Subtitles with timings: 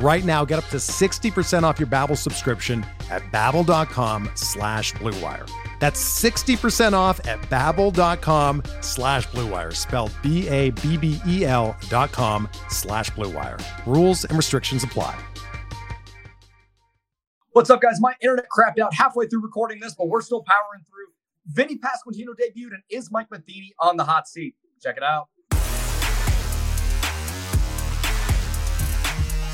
[0.00, 5.50] Right now, get up to 60% off your Babbel subscription at babbel.com slash bluewire.
[5.80, 13.60] That's 60% off at babbel.com slash bluewire, spelled B-A-B-B-E-L dot com slash bluewire.
[13.86, 15.18] Rules and restrictions apply.
[17.52, 18.00] What's up, guys?
[18.00, 21.06] My internet crapped out halfway through recording this, but we're still powering through.
[21.46, 24.54] Vinnie Pasquantino debuted and is Mike Matheny on the hot seat.
[24.80, 25.28] Check it out.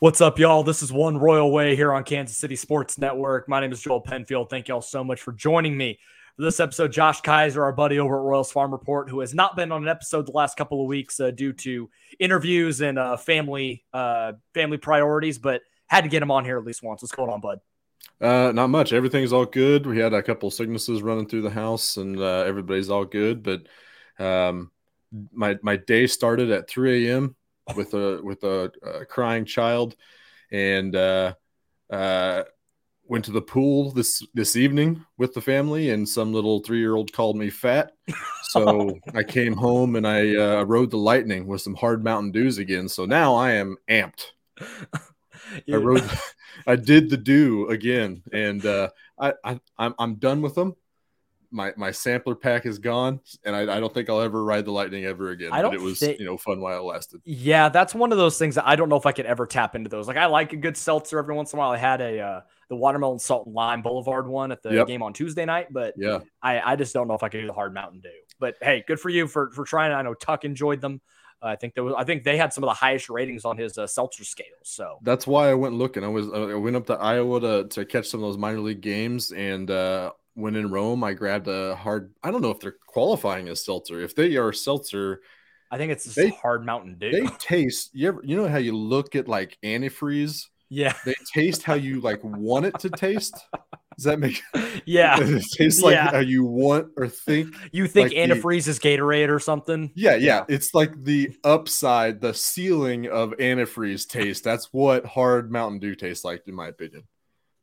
[0.00, 0.62] What's up, y'all?
[0.62, 3.50] This is One Royal Way here on Kansas City Sports Network.
[3.50, 4.48] My name is Joel Penfield.
[4.48, 5.98] Thank y'all so much for joining me
[6.36, 6.90] for this episode.
[6.90, 9.88] Josh Keiser, our buddy over at Royals Farm Report, who has not been on an
[9.90, 14.78] episode the last couple of weeks uh, due to interviews and uh, family uh, family
[14.78, 17.02] priorities, but had to get him on here at least once.
[17.02, 17.60] What's going on, bud?
[18.22, 18.94] Uh, not much.
[18.94, 19.84] Everything's all good.
[19.84, 23.42] We had a couple sicknesses running through the house, and uh, everybody's all good.
[23.42, 23.66] But
[24.18, 24.70] um,
[25.30, 27.36] my my day started at 3 a.m
[27.76, 29.96] with a with a, a crying child,
[30.50, 31.34] and uh,
[31.90, 32.44] uh,
[33.04, 35.90] went to the pool this this evening with the family.
[35.90, 37.92] And some little three year old called me fat,
[38.44, 42.58] so I came home and I uh, rode the lightning with some hard Mountain Dews
[42.58, 42.88] again.
[42.88, 44.26] So now I am amped.
[44.60, 46.08] I rode,
[46.66, 50.74] I did the do again, and uh, I, I I'm I'm done with them
[51.50, 54.72] my my sampler pack is gone, and I, I, don't think I'll ever ride the
[54.72, 55.50] Lightning ever again.
[55.52, 55.72] I don't.
[55.72, 57.20] But it was you know fun while it lasted.
[57.24, 59.74] Yeah, that's one of those things that I don't know if I could ever tap
[59.74, 60.08] into those.
[60.08, 61.70] Like I like a good seltzer every once in a while.
[61.70, 64.86] I had a uh, the watermelon salt and lime Boulevard one at the yep.
[64.86, 67.46] game on Tuesday night, but yeah, I I just don't know if I could do
[67.46, 68.10] the hard Mountain Dew.
[68.38, 69.92] But hey, good for you for for trying.
[69.92, 71.00] I know Tuck enjoyed them.
[71.42, 73.56] Uh, I think there was, I think they had some of the highest ratings on
[73.56, 74.46] his uh, seltzer scale.
[74.62, 76.04] So that's why I went looking.
[76.04, 78.82] I was I went up to Iowa to, to catch some of those minor league
[78.82, 82.12] games, and uh, when in Rome, I grabbed a hard.
[82.22, 84.00] I don't know if they're qualifying as seltzer.
[84.00, 85.20] If they are seltzer,
[85.70, 87.10] I think it's they, hard Mountain Dew.
[87.12, 87.90] They taste.
[87.92, 90.46] You ever, you know how you look at like antifreeze?
[90.68, 93.36] Yeah, they taste how you like want it to taste.
[93.96, 94.40] Does that make?
[94.86, 96.10] Yeah, it tastes like yeah.
[96.10, 97.54] how you want or think.
[97.70, 99.92] You think like antifreeze the, is Gatorade or something?
[99.94, 104.42] Yeah, yeah, It's like the upside, the ceiling of antifreeze taste.
[104.42, 107.04] That's what hard Mountain Dew tastes like, in my opinion.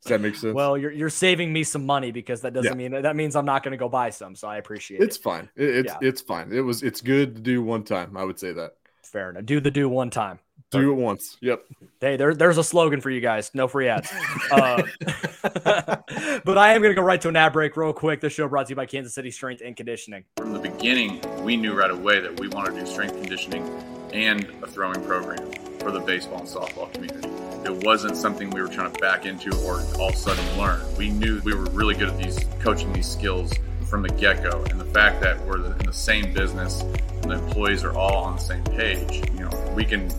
[0.08, 0.54] Does that make sense?
[0.54, 2.90] Well, you're you're saving me some money because that doesn't yeah.
[2.90, 4.36] mean that means I'm not going to go buy some.
[4.36, 5.08] So I appreciate it's it.
[5.08, 5.50] It's fine.
[5.56, 6.08] It, it's yeah.
[6.08, 6.52] it's fine.
[6.52, 8.16] It was it's good to do one time.
[8.16, 8.74] I would say that.
[9.04, 9.46] Fair enough.
[9.46, 10.40] Do the do one time.
[10.70, 11.38] Do it once.
[11.40, 11.64] Yep.
[12.02, 13.52] Hey, there, there's a slogan for you guys.
[13.54, 14.12] No free ads.
[14.52, 14.84] uh,
[16.44, 18.20] but I am going to go right to an ad break real quick.
[18.20, 20.26] This show brought to you by Kansas City Strength and Conditioning.
[20.36, 23.64] From the beginning, we knew right away that we wanted to do strength conditioning
[24.12, 27.30] and a throwing program for the baseball and softball community.
[27.68, 30.82] It wasn't something we were trying to back into or all of a sudden learn.
[30.96, 33.52] We knew we were really good at these coaching these skills
[33.90, 34.64] from the get go.
[34.70, 38.38] And the fact that we're in the same business and the employees are all on
[38.38, 40.10] the same page, you know, we can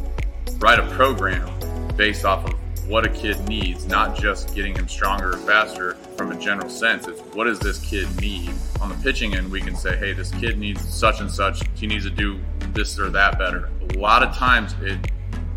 [0.59, 1.51] write a program
[1.97, 2.55] based off of
[2.87, 7.07] what a kid needs, not just getting him stronger or faster from a general sense.
[7.07, 8.51] It's what does this kid need?
[8.83, 11.63] On the pitching end, we can say, hey, this kid needs such and such.
[11.77, 12.39] He needs to do
[12.75, 13.71] this or that better.
[13.95, 14.99] A lot of times it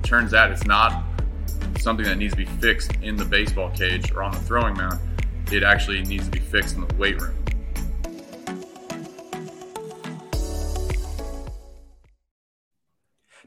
[0.03, 1.03] turns out it's not
[1.79, 4.99] something that needs to be fixed in the baseball cage or on the throwing mound.
[5.51, 7.35] It actually needs to be fixed in the weight room.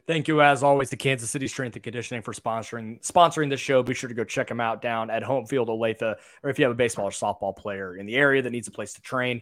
[0.07, 3.81] Thank you, as always, to Kansas City Strength and Conditioning for sponsoring sponsoring this show.
[3.81, 6.65] Be sure to go check them out down at Home Field Olathe, or if you
[6.65, 9.41] have a baseball or softball player in the area that needs a place to train.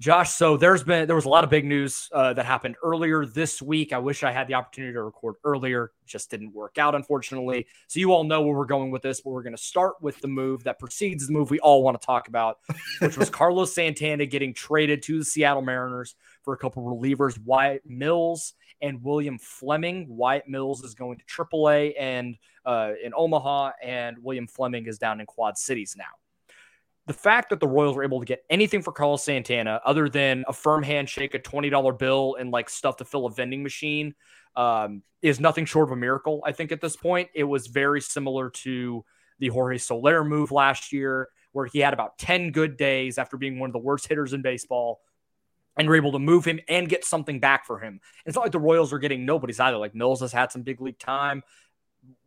[0.00, 3.24] Josh, so there's been there was a lot of big news uh, that happened earlier
[3.24, 3.92] this week.
[3.92, 7.68] I wish I had the opportunity to record earlier, just didn't work out, unfortunately.
[7.86, 10.20] So you all know where we're going with this, but we're going to start with
[10.20, 12.58] the move that precedes the move we all want to talk about,
[12.98, 17.82] which was Carlos Santana getting traded to the Seattle Mariners for a couple relievers, Wyatt
[17.86, 20.06] Mills and William Fleming.
[20.08, 22.36] Wyatt Mills is going to AAA and
[22.66, 26.04] uh, in Omaha, and William Fleming is down in Quad Cities now.
[27.06, 30.44] The fact that the Royals were able to get anything for Carlos Santana other than
[30.48, 34.14] a firm handshake, a $20 bill, and like stuff to fill a vending machine
[34.56, 36.42] um, is nothing short of a miracle.
[36.46, 39.04] I think at this point, it was very similar to
[39.38, 43.58] the Jorge Soler move last year, where he had about 10 good days after being
[43.58, 45.00] one of the worst hitters in baseball
[45.76, 48.00] and were able to move him and get something back for him.
[48.26, 49.76] It's not like the Royals are getting nobody's either.
[49.76, 51.42] Like Mills has had some big league time.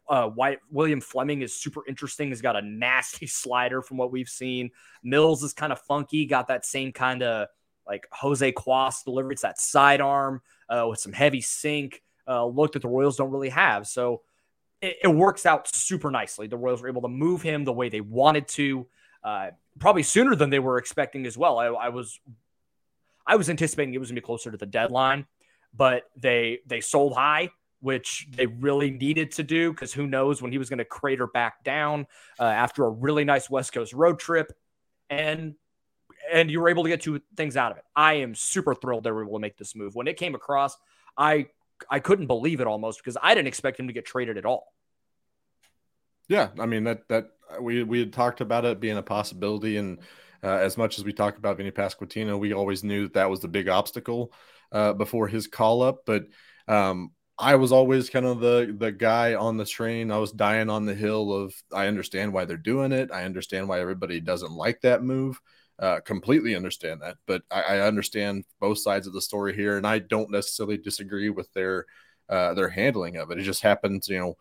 [0.09, 2.29] Uh, White William Fleming is super interesting.
[2.29, 4.71] He's got a nasty slider from what we've seen.
[5.03, 7.47] Mills is kind of funky, got that same kind of
[7.87, 9.33] like Jose Cuas delivery.
[9.33, 13.49] It's that sidearm uh, with some heavy sink uh, look that the Royals don't really
[13.49, 13.87] have.
[13.87, 14.21] So
[14.81, 16.47] it, it, works out super nicely.
[16.47, 18.87] The Royals were able to move him the way they wanted to,
[19.23, 19.47] uh,
[19.79, 21.57] probably sooner than they were expecting as well.
[21.57, 22.19] I, I was
[23.25, 25.25] I was anticipating it was going to be closer to the deadline,
[25.73, 30.51] but they they sold high, which they really needed to do because who knows when
[30.51, 32.07] he was going to crater back down
[32.39, 34.51] uh, after a really nice West Coast road trip,
[35.09, 35.55] and
[36.31, 37.83] and you were able to get two things out of it.
[37.95, 39.95] I am super thrilled they were able to make this move.
[39.95, 40.75] When it came across,
[41.17, 41.47] I
[41.89, 44.73] I couldn't believe it almost because I didn't expect him to get traded at all.
[46.27, 47.31] Yeah, I mean that that
[47.61, 49.99] we we had talked about it being a possibility and
[50.43, 53.39] uh, as much as we talk about Vinnie Pasquantino, we always knew that that was
[53.39, 54.31] the big obstacle
[54.71, 56.05] uh, before his call up.
[56.05, 56.25] But
[56.67, 60.11] um, I was always kind of the the guy on the train.
[60.11, 63.11] I was dying on the hill of I understand why they're doing it.
[63.11, 65.39] I understand why everybody doesn't like that move.
[65.79, 69.85] Uh, completely understand that, but I, I, understand both sides of the story here, and
[69.85, 71.85] I don't necessarily disagree with their
[72.29, 73.37] uh, their handling of it.
[73.37, 74.37] It just happens, you know.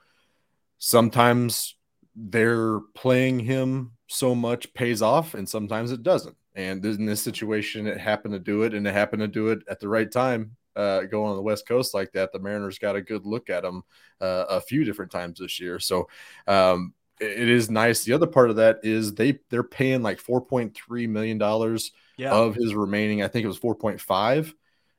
[0.78, 1.76] Sometimes
[2.16, 6.36] they're playing him so much pays off and sometimes it doesn't.
[6.54, 9.60] And in this situation, it happened to do it and it happened to do it
[9.68, 10.56] at the right time.
[10.76, 13.64] Uh, going on the West Coast like that, the Mariners got a good look at
[13.64, 13.82] him
[14.20, 15.78] uh, a few different times this year.
[15.78, 16.08] So
[16.46, 18.04] um, it, it is nice.
[18.04, 21.92] The other part of that is they they're paying like four point three million dollars
[22.18, 22.32] yeah.
[22.32, 23.22] of his remaining.
[23.22, 24.54] I think it was four point five,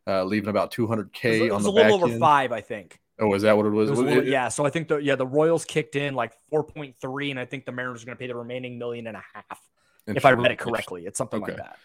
[0.08, 2.20] uh, leaving about two hundred k on the a little over end.
[2.20, 3.00] five, I think.
[3.20, 3.90] Oh, is that what it was?
[3.90, 4.48] It was little, yeah.
[4.50, 7.46] So I think the yeah the Royals kicked in like four point three, and I
[7.46, 9.62] think the Mariners are going to pay the remaining million and a half,
[10.08, 11.06] if I read it correctly.
[11.06, 11.54] It's something okay.
[11.54, 11.78] like that.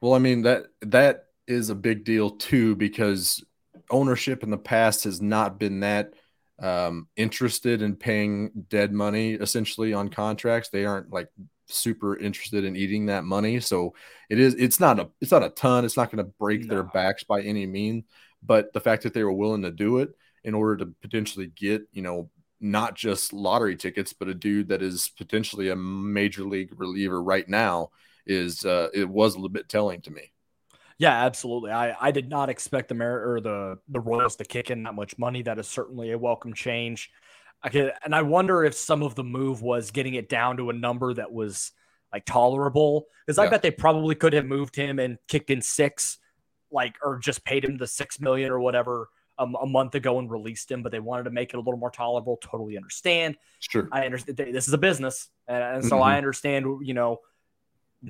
[0.00, 3.44] Well, I mean that that is a big deal too because
[3.90, 6.14] ownership in the past has not been that
[6.60, 10.68] um, interested in paying dead money essentially on contracts.
[10.68, 11.28] They aren't like
[11.66, 13.60] super interested in eating that money.
[13.60, 13.94] So
[14.28, 15.84] it is it's not a it's not a ton.
[15.84, 16.74] It's not going to break no.
[16.74, 18.04] their backs by any mean.
[18.42, 20.10] But the fact that they were willing to do it
[20.44, 22.30] in order to potentially get, you know,
[22.60, 27.48] not just lottery tickets, but a dude that is potentially a major league reliever right
[27.48, 27.90] now
[28.26, 30.32] is uh, it was a little bit telling to me.
[31.00, 31.70] Yeah, absolutely.
[31.70, 34.94] I, I did not expect the Mer- or the the Royals to kick in that
[34.94, 35.40] much money.
[35.40, 37.10] That is certainly a welcome change.
[37.62, 40.68] I could, and I wonder if some of the move was getting it down to
[40.68, 41.72] a number that was
[42.12, 43.06] like tolerable.
[43.26, 46.18] Because I bet they probably could have moved him and kicked in six,
[46.70, 50.30] like or just paid him the six million or whatever um, a month ago and
[50.30, 52.38] released him, but they wanted to make it a little more tolerable.
[52.42, 53.36] Totally understand.
[53.58, 53.88] Sure.
[53.90, 54.36] I understand.
[54.36, 55.28] This is a business.
[55.48, 56.04] And, and so mm-hmm.
[56.04, 57.20] I understand, you know,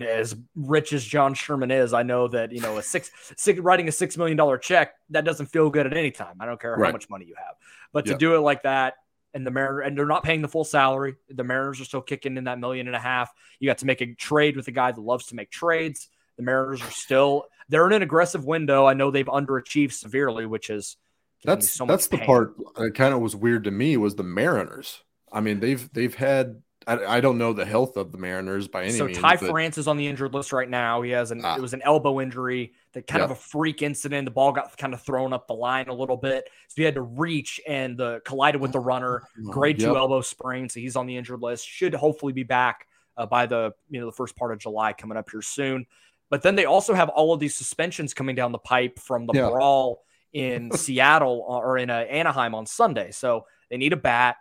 [0.01, 3.89] as rich as John Sherman is, I know that, you know, a six, six writing
[3.89, 6.37] a $6 million check, that doesn't feel good at any time.
[6.41, 6.87] I don't care right.
[6.87, 7.57] how much money you have,
[7.93, 8.95] but to do it like that,
[9.33, 11.15] and the Mariners, and they're not paying the full salary.
[11.29, 13.33] The Mariners are still kicking in that million and a half.
[13.59, 16.09] You got to make a trade with a guy that loves to make trades.
[16.37, 18.87] The Mariners are still they're in an aggressive window.
[18.87, 20.97] I know they've underachieved severely, which is
[21.45, 22.27] that's so that's the pain.
[22.27, 25.03] part that kind of was weird to me was the Mariners.
[25.33, 28.85] I mean, they've they've had I, I don't know the health of the Mariners by
[28.85, 29.19] any so means.
[29.19, 29.51] So Ty but...
[29.51, 31.03] France is on the injured list right now.
[31.03, 31.57] He has an ah.
[31.57, 33.27] it was an elbow injury, that kind yeah.
[33.27, 34.25] of a freak incident.
[34.25, 36.95] The ball got kind of thrown up the line a little bit, so he had
[36.95, 39.23] to reach and the collided with the runner.
[39.51, 39.91] Grade yep.
[39.91, 41.67] two elbow sprain, so he's on the injured list.
[41.67, 45.19] Should hopefully be back uh, by the you know the first part of July coming
[45.19, 45.87] up here soon.
[46.31, 49.33] But then they also have all of these suspensions coming down the pipe from the
[49.35, 49.49] yeah.
[49.51, 53.11] brawl in Seattle or in uh, Anaheim on Sunday.
[53.11, 54.37] So they need a bat.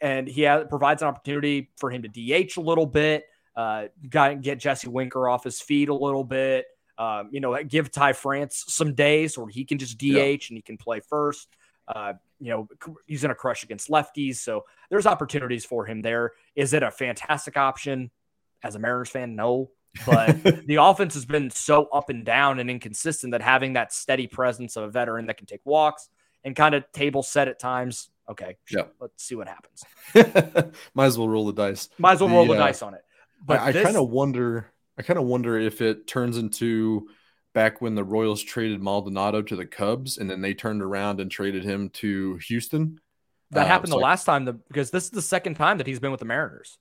[0.00, 3.24] And he has, provides an opportunity for him to DH a little bit,
[3.56, 6.66] uh, get Jesse Winker off his feet a little bit.
[6.98, 10.24] Um, you know, give Ty France some days where he can just DH yeah.
[10.24, 11.48] and he can play first.
[11.86, 12.68] Uh, you know,
[13.06, 14.36] he's going to crush against lefties.
[14.36, 16.32] So there's opportunities for him there.
[16.54, 18.10] Is it a fantastic option?
[18.62, 19.70] As a Mariners fan, no.
[20.04, 24.26] But the offense has been so up and down and inconsistent that having that steady
[24.26, 26.08] presence of a veteran that can take walks
[26.44, 28.10] and kind of table set at times.
[28.28, 28.84] Okay, yeah.
[29.00, 29.84] let's see what happens.
[30.94, 31.88] Might as well roll the dice.
[31.98, 33.02] Might as well roll the, uh, dice on it.
[33.44, 34.70] But I, I kind of wonder.
[34.98, 37.08] I kind of wonder if it turns into
[37.54, 41.30] back when the Royals traded Maldonado to the Cubs, and then they turned around and
[41.30, 43.00] traded him to Houston.
[43.50, 46.00] That uh, happened the last time, the, because this is the second time that he's
[46.00, 46.78] been with the Mariners.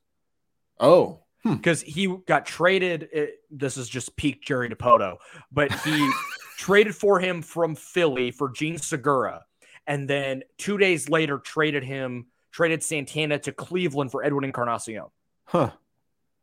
[0.79, 1.89] Oh, because hmm.
[1.89, 3.09] he got traded.
[3.11, 5.17] It, this is just peak Jerry Dipoto,
[5.51, 6.11] but he
[6.57, 9.45] traded for him from Philly for Jean Segura,
[9.87, 15.05] and then two days later traded him, traded Santana to Cleveland for Edwin Encarnacion.
[15.45, 15.71] Huh.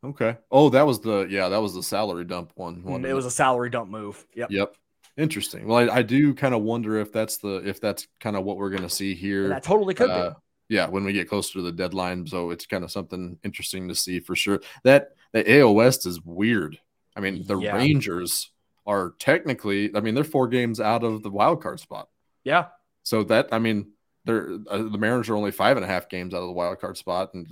[0.02, 0.36] Okay.
[0.50, 2.82] Oh, that was the yeah, that was the salary dump one.
[2.82, 4.26] one it was a salary dump move.
[4.34, 4.50] Yep.
[4.50, 4.76] Yep.
[5.16, 5.66] Interesting.
[5.66, 8.56] Well, I, I do kind of wonder if that's the if that's kind of what
[8.56, 9.48] we're going to see here.
[9.48, 10.36] that totally could uh, be
[10.68, 12.26] yeah, when we get closer to the deadline.
[12.26, 14.60] So it's kind of something interesting to see for sure.
[14.82, 16.78] That the AL West is weird.
[17.16, 17.76] I mean, the yeah.
[17.76, 18.50] Rangers
[18.86, 22.08] are technically, I mean, they're four games out of the wild card spot.
[22.42, 22.66] Yeah.
[23.04, 23.92] So that, I mean,
[24.24, 26.80] they're uh, the Mariners are only five and a half games out of the wild
[26.80, 27.46] card spot, and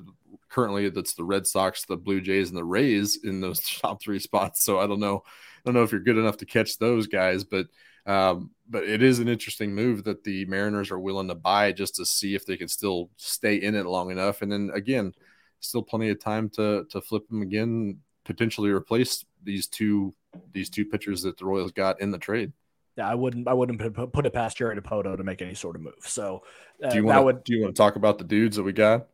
[0.49, 4.19] currently that's the Red Sox, the Blue Jays, and the Rays in those top three
[4.19, 4.65] spots.
[4.65, 7.45] So I don't know, I don't know if you're good enough to catch those guys,
[7.45, 7.67] but
[8.07, 11.97] um, but it is an interesting move that the Mariners are willing to buy just
[11.97, 14.43] to see if they can still stay in it long enough.
[14.43, 15.13] And then again,
[15.61, 20.15] still plenty of time to to flip them again, potentially replace these two
[20.53, 22.53] these two pitchers that the Royals got in the trade.
[22.97, 23.49] Yeah, I wouldn't.
[23.49, 25.95] I wouldn't put it past Jerry Dipoto to make any sort of move.
[26.01, 26.43] So,
[26.83, 27.45] uh, do you want?
[27.45, 29.07] Do you want to talk about the dudes that we got?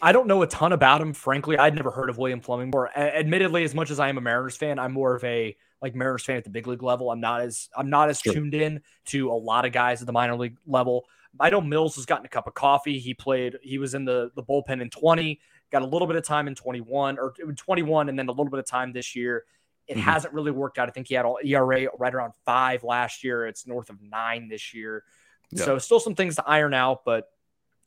[0.00, 1.58] I don't know a ton about him, frankly.
[1.58, 2.96] I'd never heard of William Fleming before.
[2.96, 6.24] Admittedly, as much as I am a Mariners fan, I'm more of a like Mariners
[6.24, 7.10] fan at the big league level.
[7.10, 8.32] I'm not as I'm not as sure.
[8.32, 11.04] tuned in to a lot of guys at the minor league level.
[11.38, 12.98] I know Mills has gotten a cup of coffee.
[12.98, 13.58] He played.
[13.62, 15.40] He was in the the bullpen in 20.
[15.70, 18.60] Got a little bit of time in 21 or 21, and then a little bit
[18.60, 19.44] of time this year.
[19.86, 20.02] It mm-hmm.
[20.02, 20.88] hasn't really worked out.
[20.88, 23.46] I think he had all ERA right around five last year.
[23.46, 25.04] It's north of nine this year.
[25.50, 25.64] Yeah.
[25.64, 27.04] So still some things to iron out.
[27.04, 27.28] But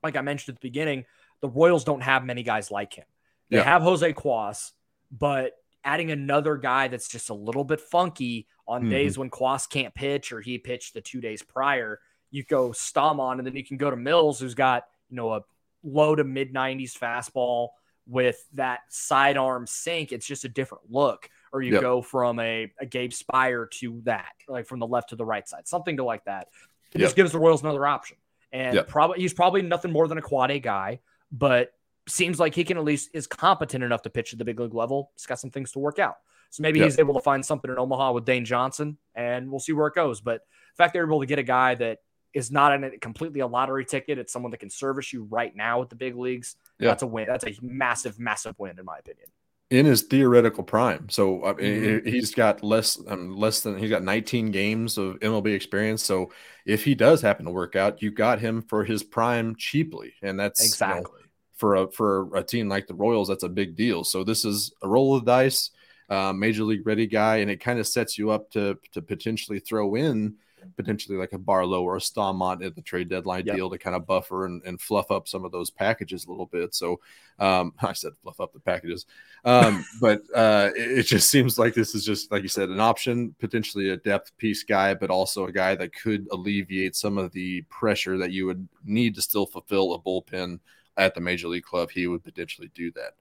[0.03, 1.05] like I mentioned at the beginning,
[1.41, 3.05] the Royals don't have many guys like him.
[3.49, 3.63] They yeah.
[3.63, 4.71] have Jose Cuas,
[5.11, 8.89] but adding another guy that's just a little bit funky on mm-hmm.
[8.89, 11.99] days when Quas can't pitch or he pitched the two days prior,
[12.29, 15.41] you go Staumont, and then you can go to Mills, who's got you know a
[15.83, 17.69] low to mid 90s fastball
[18.05, 20.11] with that sidearm sink.
[20.11, 21.29] It's just a different look.
[21.53, 21.81] Or you yep.
[21.81, 25.47] go from a, a Gabe Speier to that, like from the left to the right
[25.47, 26.49] side, something to like that.
[26.93, 27.07] It yep.
[27.07, 28.17] just gives the Royals another option.
[28.51, 28.87] And yep.
[28.87, 30.99] probably he's probably nothing more than a quad A guy,
[31.31, 31.73] but
[32.07, 34.73] seems like he can at least is competent enough to pitch at the big league
[34.73, 35.11] level.
[35.15, 36.17] He's got some things to work out.
[36.49, 39.73] So maybe he's able to find something in Omaha with Dane Johnson, and we'll see
[39.73, 40.21] where it goes.
[40.21, 40.41] But
[40.75, 41.99] the fact they're able to get a guy that
[42.33, 45.53] is not in a completely a lottery ticket, it's someone that can service you right
[45.55, 46.55] now at the big leagues.
[46.79, 46.89] Yep.
[46.89, 47.27] That's a win.
[47.27, 49.27] That's a massive, massive win in my opinion.
[49.69, 52.07] In his theoretical prime, so I mean, mm-hmm.
[52.07, 56.01] he's got less, um, less than he's got 19 games of MLB experience.
[56.01, 56.31] So
[56.65, 60.39] if he does happen to work out, you got him for his prime cheaply, and
[60.39, 61.11] that's exactly.
[61.17, 64.05] You know, for a for a team like the Royals, that's a big deal.
[64.05, 65.71] So this is a roll of the dice,
[66.09, 69.59] uh, major league ready guy, and it kind of sets you up to to potentially
[69.59, 70.35] throw in
[70.75, 73.55] potentially like a Barlow or a Staumont at the trade deadline yep.
[73.55, 76.45] deal to kind of buffer and, and, fluff up some of those packages a little
[76.45, 76.75] bit.
[76.75, 76.99] So
[77.39, 79.05] um, I said fluff up the packages,
[79.45, 82.79] um, but uh, it, it, just seems like this is just like you said, an
[82.79, 87.31] option, potentially a depth piece guy, but also a guy that could alleviate some of
[87.31, 90.59] the pressure that you would need to still fulfill a bullpen
[90.97, 93.13] at the major league club, he would potentially do that.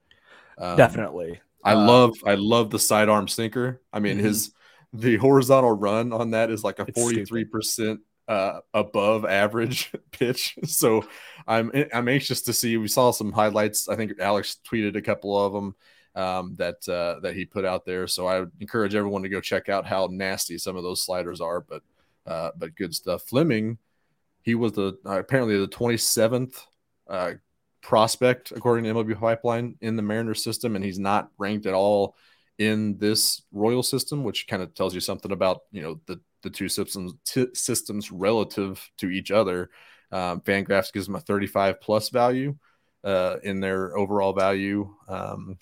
[0.57, 1.39] Um, Definitely.
[1.63, 3.81] I uh, love I love the sidearm sinker.
[3.93, 4.25] I mean, mm-hmm.
[4.25, 4.51] his
[4.93, 10.57] the horizontal run on that is like a forty three percent uh, above average pitch.
[10.65, 11.05] So
[11.47, 12.77] I'm I'm anxious to see.
[12.77, 13.89] We saw some highlights.
[13.89, 15.75] I think Alex tweeted a couple of them
[16.15, 18.07] um, that uh, that he put out there.
[18.07, 21.41] So I would encourage everyone to go check out how nasty some of those sliders
[21.41, 21.61] are.
[21.61, 21.83] But
[22.25, 23.23] uh, but good stuff.
[23.23, 23.77] Fleming,
[24.41, 26.55] he was the uh, apparently the 27th
[27.07, 27.31] uh,
[27.81, 32.15] prospect according to MLB Pipeline in the Mariners system, and he's not ranked at all
[32.57, 36.49] in this Royal system, which kind of tells you something about you know the the
[36.49, 39.69] two systems t- systems relative to each other.
[40.11, 42.55] Um, Fangraphs gives him a 35 plus value
[43.03, 44.93] uh, in their overall value.
[45.07, 45.57] Um,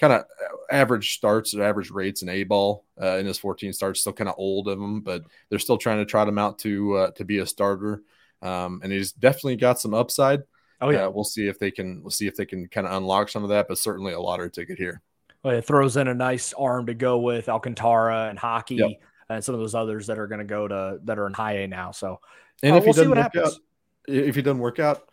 [0.00, 0.24] kind of
[0.70, 4.28] average starts or average rates in A ball uh, in his 14 starts, still kind
[4.28, 7.24] of old of him, but they're still trying to trot him out to uh, to
[7.24, 8.02] be a starter.
[8.42, 10.42] Um, and he's definitely got some upside.
[10.80, 12.02] Oh yeah, uh, we'll see if they can.
[12.02, 13.68] We'll see if they can kind of unlock some of that.
[13.68, 15.00] But certainly a lottery ticket here.
[15.44, 18.90] Well, it throws in a nice arm to go with Alcantara and hockey Yep.
[19.28, 21.58] and some of those others that are going to go to that are in high
[21.58, 21.92] A now.
[21.92, 22.20] So
[22.62, 23.54] And Uh, if we'll he see doesn't what work happens.
[23.54, 23.60] out,
[24.08, 25.08] if he doesn't work out,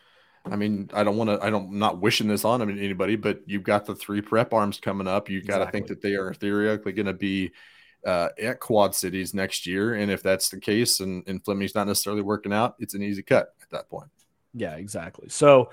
[0.49, 1.39] I mean, I don't want to.
[1.45, 1.67] I don't.
[1.67, 4.79] I'm not wishing this on I mean, anybody, but you've got the three prep arms
[4.79, 5.29] coming up.
[5.29, 7.51] You've got to think that they are theoretically going to be
[8.07, 11.85] uh, at Quad Cities next year, and if that's the case, and, and Fleming's not
[11.85, 14.09] necessarily working out, it's an easy cut at that point.
[14.55, 15.29] Yeah, exactly.
[15.29, 15.69] So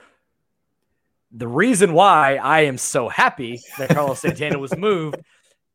[1.30, 5.16] the reason why I am so happy that Carlos Santana was moved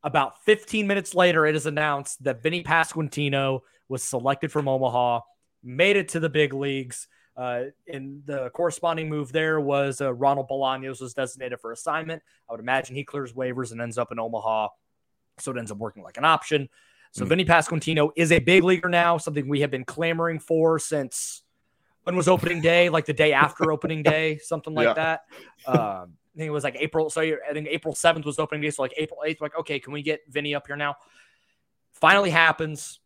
[0.03, 5.21] about 15 minutes later, it is announced that Vinnie Pasquantino was selected from Omaha,
[5.63, 7.07] made it to the big leagues.
[7.35, 12.21] Uh, and the corresponding move there was uh, Ronald Bolaños was designated for assignment.
[12.49, 14.67] I would imagine he clears waivers and ends up in Omaha.
[15.39, 16.69] So it ends up working like an option.
[17.11, 17.29] So Mhm.
[17.29, 21.43] Vinnie Pasquantino is a big leaguer now, something we have been clamoring for since
[22.03, 22.89] when was opening day?
[22.89, 24.93] Like the day after opening day, something like Yeah.
[24.93, 25.21] that.
[25.65, 27.09] Um, I think it was like April.
[27.09, 28.69] So I think April 7th was opening day.
[28.71, 30.95] So like April 8th, like, okay, can we get Vinnie up here now?
[31.93, 32.99] Finally happens.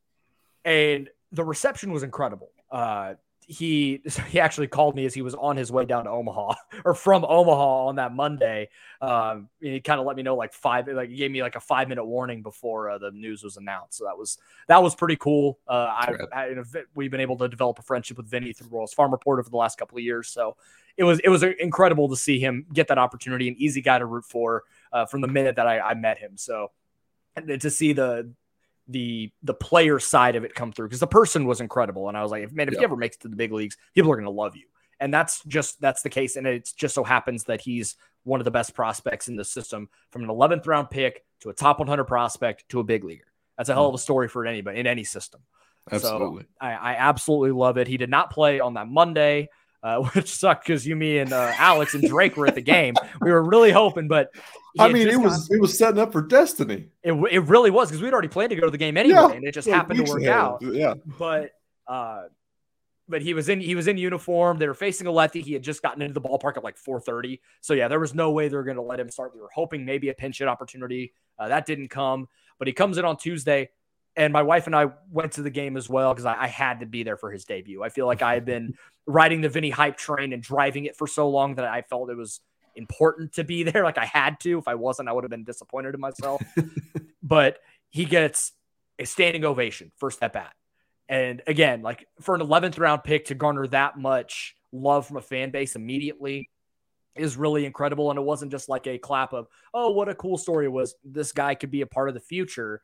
[0.63, 2.51] And the reception was incredible.
[2.71, 3.15] Uh,
[3.47, 6.53] he he actually called me as he was on his way down to Omaha
[6.85, 8.69] or from Omaha on that Monday.
[9.01, 11.59] Um, he kind of let me know like five, like he gave me like a
[11.59, 13.97] five minute warning before uh, the news was announced.
[13.97, 14.37] So that was
[14.67, 15.59] that was pretty cool.
[15.67, 18.53] Uh, I, I you know, Vi- we've been able to develop a friendship with Vinnie
[18.53, 20.27] through Royals Farm Report over the last couple of years.
[20.27, 20.57] So
[20.97, 23.47] it was it was incredible to see him get that opportunity.
[23.47, 26.33] An easy guy to root for uh, from the minute that I, I met him.
[26.35, 26.71] So
[27.37, 28.33] and to see the
[28.87, 32.23] the the player side of it come through because the person was incredible, and I
[32.23, 32.79] was like, man, if Yeah.
[32.79, 34.65] he ever makes it to the big leagues, people are going to love you.
[34.99, 38.45] And that's just that's the case, and it just so happens that he's one of
[38.45, 42.05] the best prospects in the system, from an 11th round pick to a top 100
[42.05, 43.31] prospect to a big leaguer.
[43.57, 44.01] That's a hell of a hmm.
[44.01, 45.41] story for anybody in any system.
[45.91, 46.43] Absolutely.
[46.43, 47.87] So I, I absolutely love it.
[47.87, 49.49] He did not play on that Monday,
[49.83, 52.95] uh, which sucked because you, me, and uh, Alex and Drake were at the game.
[53.21, 54.29] We were really hoping, but
[54.79, 56.87] I mean, it was it was setting up for destiny.
[57.03, 59.31] it, it really was because we'd already planned to go to the game anyway, Yeah,
[59.31, 60.33] and it just happened to work ahead.
[60.33, 60.61] out.
[60.61, 60.93] Yeah.
[61.17, 61.51] But
[61.87, 62.23] uh,
[63.09, 64.57] but he was in he was in uniform.
[64.57, 65.41] They were facing a lefty.
[65.41, 67.39] He had just gotten into the ballpark at like 4:30.
[67.61, 69.33] So yeah, there was no way they were going to let him start.
[69.33, 71.13] We were hoping maybe a pinch hit opportunity.
[71.39, 72.27] Uh, that didn't come,
[72.59, 73.69] but he comes in on Tuesday.
[74.17, 76.79] And my wife and I went to the game as well because I, I had
[76.79, 77.83] to be there for his debut.
[77.83, 78.73] I feel like I had been
[79.05, 82.17] riding the Vinnie hype train and driving it for so long that I felt it
[82.17, 82.41] was
[82.75, 83.83] important to be there.
[83.83, 84.57] Like I had to.
[84.57, 86.41] If I wasn't, I would have been disappointed in myself.
[87.23, 88.53] but he gets
[88.99, 90.53] a standing ovation first at bat.
[91.07, 95.21] And again, like for an 11th round pick to garner that much love from a
[95.21, 96.49] fan base immediately
[97.15, 98.09] is really incredible.
[98.09, 100.95] And it wasn't just like a clap of, oh, what a cool story it was.
[101.03, 102.81] This guy could be a part of the future.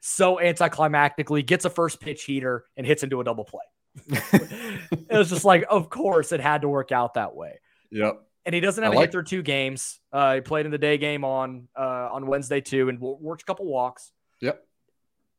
[0.00, 3.64] So anticlimactically gets a first pitch heater and hits into a double play.
[4.08, 7.60] it was just like, of course, it had to work out that way.
[7.90, 8.20] Yep.
[8.46, 10.00] And he doesn't I have a like- hit through two games.
[10.12, 13.42] Uh, he played in the day game on uh, on Wednesday too, and wo- worked
[13.42, 14.12] a couple walks.
[14.40, 14.64] Yep.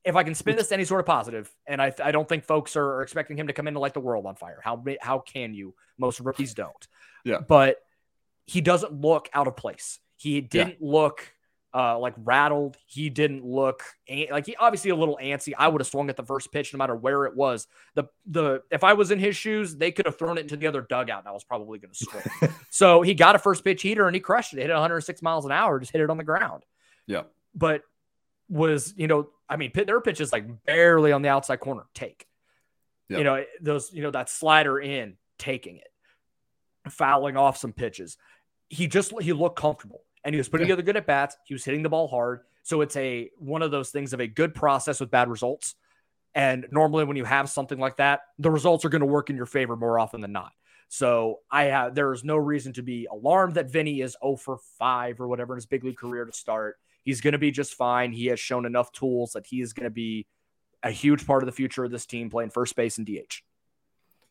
[0.03, 2.43] If I can spin this to any sort of positive, and I, I don't think
[2.43, 4.59] folks are, are expecting him to come in and light the world on fire.
[4.63, 5.75] How how can you?
[5.97, 6.87] Most rookies don't.
[7.23, 7.39] Yeah.
[7.47, 7.77] But
[8.45, 9.99] he doesn't look out of place.
[10.17, 11.33] He didn't look
[11.73, 12.77] uh, like rattled.
[12.85, 13.83] He didn't look
[14.29, 15.53] like he obviously a little antsy.
[15.57, 17.67] I would have swung at the first pitch no matter where it was.
[17.95, 20.67] The the if I was in his shoes, they could have thrown it into the
[20.67, 22.53] other dugout, and I was probably going to swing.
[22.69, 24.59] so he got a first pitch heater and he crushed it.
[24.59, 26.63] Hit it 106 miles an hour, just hit it on the ground.
[27.07, 27.23] Yeah,
[27.55, 27.83] But
[28.49, 31.83] was you know, I mean, pit- there were pitches like barely on the outside corner,
[31.93, 32.27] take.
[33.17, 38.17] You know those, you know that slider in, taking it, fouling off some pitches.
[38.69, 40.75] He just he looked comfortable and he was putting Yeah.
[40.75, 41.37] together good at bats.
[41.45, 42.41] He was hitting the ball hard.
[42.63, 45.75] So it's a one of those things of a good process with bad results.
[46.33, 49.35] And normally when you have something like that, the results are going to work in
[49.35, 50.51] your favor more often than not.
[50.87, 54.57] So I have there is no reason to be alarmed that Vinnie is 0 for
[54.77, 56.77] 5 or whatever in his big league career to start.
[57.03, 58.11] He's going to be just fine.
[58.11, 60.27] He has shown enough tools that he is going to be
[60.83, 63.41] a huge part of the future of this team playing first base and DH.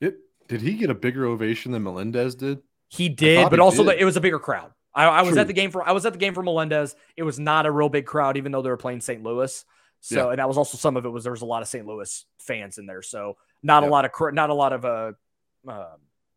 [0.01, 2.61] It, did he get a bigger ovation than Melendez did?
[2.89, 3.93] He did, but he also did.
[3.93, 4.73] The, it was a bigger crowd.
[4.95, 5.41] I, I was True.
[5.41, 6.97] at the game for I was at the game for Melendez.
[7.17, 9.23] It was not a real big crowd, even though they were playing St.
[9.23, 9.65] Louis.
[10.01, 10.31] So, Yeah.
[10.31, 11.87] and that was also some of it was there was a lot of St.
[11.87, 13.03] Louis fans in there.
[13.03, 15.13] So, not a lot of cr- not a lot of uh,
[15.69, 15.87] uh,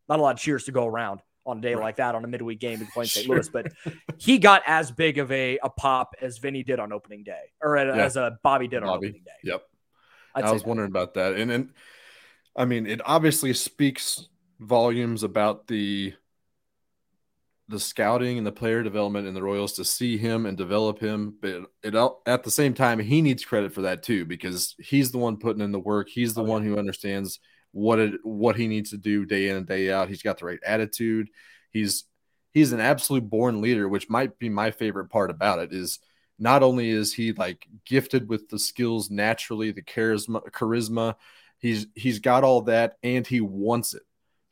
[0.10, 1.84] not a lot of cheers to go around on a day Right.
[1.84, 3.26] like that on a midweek game and playing St.
[3.28, 3.36] Sure.
[3.36, 3.50] Louis.
[3.50, 3.72] But
[4.18, 7.76] he got as big of a, a pop as Vinnie did on opening day, or
[7.78, 8.04] at, Yeah.
[8.04, 9.32] as a Bobby did on opening day.
[9.44, 9.64] Yep.
[10.36, 10.68] I was that.
[10.68, 11.70] wondering about that, and and
[12.56, 14.28] I mean, it obviously speaks
[14.60, 16.14] volumes about the
[17.70, 21.36] the scouting and the player development in the Royals to see him and develop him.
[21.42, 25.12] But it al- at the same time, he needs credit for that too because he's
[25.12, 26.10] the one putting in the work.
[26.10, 27.40] He's the Oh, one who understands
[27.72, 30.10] what it what he needs to do day in and day out.
[30.10, 31.30] He's got the right attitude.
[31.72, 32.06] He's
[32.54, 36.00] he's an absolute born leader, which might be my favorite part about it is
[36.40, 41.16] not only is he like gifted with the skills naturally, the charisma, charisma,
[41.60, 44.04] he's he's got all that and he wants it.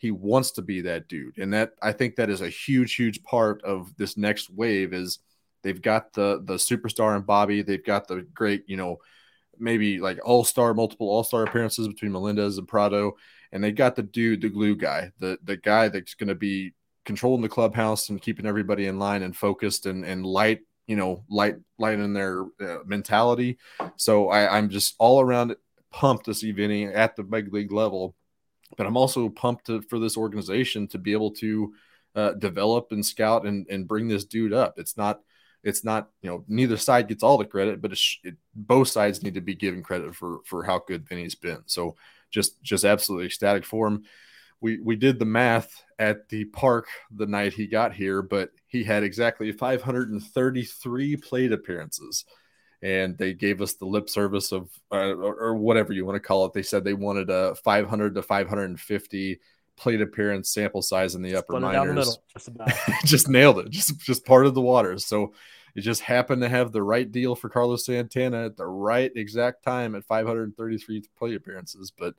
[0.02, 1.38] He wants to be that dude.
[1.38, 5.20] And that I think that is a huge huge part of this next wave is
[5.62, 8.98] they've got the the superstar and Bobby, they've got the great, you know,
[9.60, 13.14] maybe like all-star multiple all-star appearances between Melendez and Pratto.
[13.52, 16.74] And they got the dude, the glue guy, the the guy that's going to be
[17.06, 21.24] controlling the clubhouse and keeping everybody in line and focused and and light you know
[21.30, 23.60] light light in their uh, mentality.
[23.98, 25.56] So I, i'm just all around
[25.92, 28.16] pumped to see vinnie at the big league level
[28.78, 31.74] but i'm also pumped to, for this organization to be able to
[32.16, 34.78] uh, develop and scout and, and bring this dude up.
[34.78, 35.22] It's not
[35.64, 39.36] it's not you know neither side gets all the credit but it, both sides need
[39.36, 41.62] to be given credit for for how good vinnie's been.
[41.66, 41.96] So
[42.30, 44.04] just just absolutely ecstatic for him.
[44.60, 48.84] We we did the math at the park the night he got here, but he
[48.84, 52.26] had exactly 533 plate appearances.
[52.82, 56.20] And they gave us the lip service of, uh, or, or, whatever you want to
[56.20, 56.54] call it.
[56.54, 59.40] They said they wanted a 500 to 550
[59.78, 62.18] plate appearance sample size in the upper minors.
[62.34, 63.70] The just, just nailed it.
[63.70, 65.06] Just just part of the waters.
[65.06, 65.34] So
[65.76, 69.64] it just happened to have the right deal for Carlos Santana at the right exact
[69.64, 71.92] time at 533 plate appearances.
[71.96, 72.16] But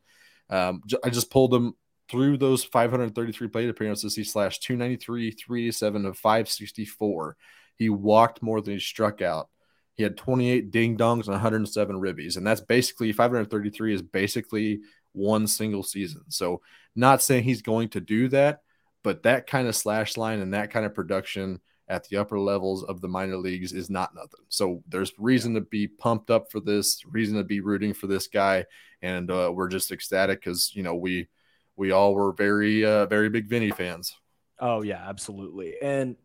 [0.49, 1.75] um, I just pulled him
[2.13, 7.37] through those 533 plate appearances, he slashed 293, 387 of 564.
[7.77, 9.49] He walked more than he struck out.
[9.95, 12.37] He had 28 ding dongs and 107 ribbies.
[12.37, 14.81] And that's basically 533 is basically
[15.13, 16.23] one single season.
[16.29, 16.63] So,
[16.95, 18.63] not saying he's going to do that,
[19.03, 22.85] but that kind of slash line and that kind of production at the upper levels
[22.85, 24.45] of the minor leagues is not nothing.
[24.49, 28.27] So, there's reason to be pumped up for this, reason to be rooting for this
[28.29, 28.65] guy.
[29.03, 31.29] And uh, we're just ecstatic because, you know, we,
[31.77, 34.15] we all were very uh, very big Vinnie fans.
[34.59, 35.75] Oh yeah, absolutely.
[35.83, 36.17] And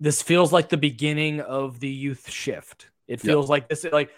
[0.00, 2.88] this feels like the beginning of the youth shift.
[3.06, 3.50] It feels yep.
[3.50, 4.10] like this like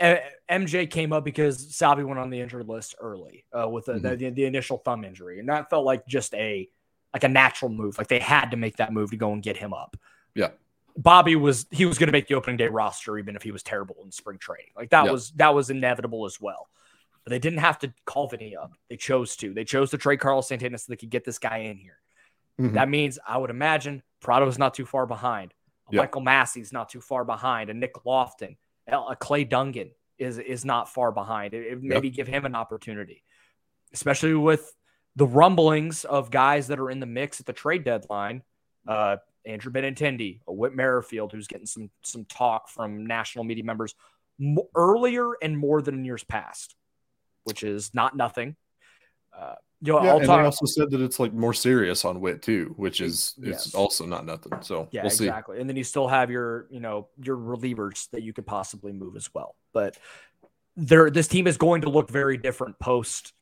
[0.00, 4.16] MJ came up because Salvy went on the injured list early uh, with the, mm-hmm.
[4.16, 6.68] the, the, initial thumb injury, and that felt like just a
[7.12, 7.98] like a natural move.
[7.98, 9.96] Like they had to make that move to go and get him up.
[10.34, 10.50] Yeah.
[10.96, 13.62] Bobby was he was going to make the opening day roster even if he was
[13.62, 14.70] terrible in spring training.
[14.76, 16.68] Like that was that was inevitable as well.
[17.24, 18.72] But they didn't have to call Vinnie up.
[18.88, 19.52] They chose to.
[19.52, 21.98] They chose to trade Carlos Santana so they could get this guy in here.
[22.60, 22.74] Mm-hmm.
[22.74, 25.54] That means I would imagine Pratto is not too far behind.
[25.90, 26.02] Yep.
[26.02, 27.70] Michael Massey's not too far behind.
[27.70, 31.54] And Nick Loftin, a Clay Dungan is is not far behind.
[31.54, 32.16] It, it maybe yep.
[32.16, 33.22] give him an opportunity,
[33.92, 34.74] especially with
[35.16, 38.42] the rumblings of guys that are in the mix at the trade deadline.
[38.86, 43.94] Uh, Andrew Benintendi, a Whit Merrifield, who's getting some some talk from national media members
[44.74, 46.76] earlier and more than in years past
[47.48, 48.56] which is not nothing.
[49.36, 52.42] Uh, know, yeah, and talk- they also said that it's like more serious on Whit
[52.42, 53.66] too, which is yes.
[53.66, 54.52] it's also not nothing.
[54.60, 55.56] So yeah, we'll exactly.
[55.56, 55.60] See.
[55.60, 59.14] And then you still have your you know your relievers that you could possibly move
[59.16, 59.54] as well.
[59.72, 59.96] But
[60.76, 63.32] there, this team is going to look very different post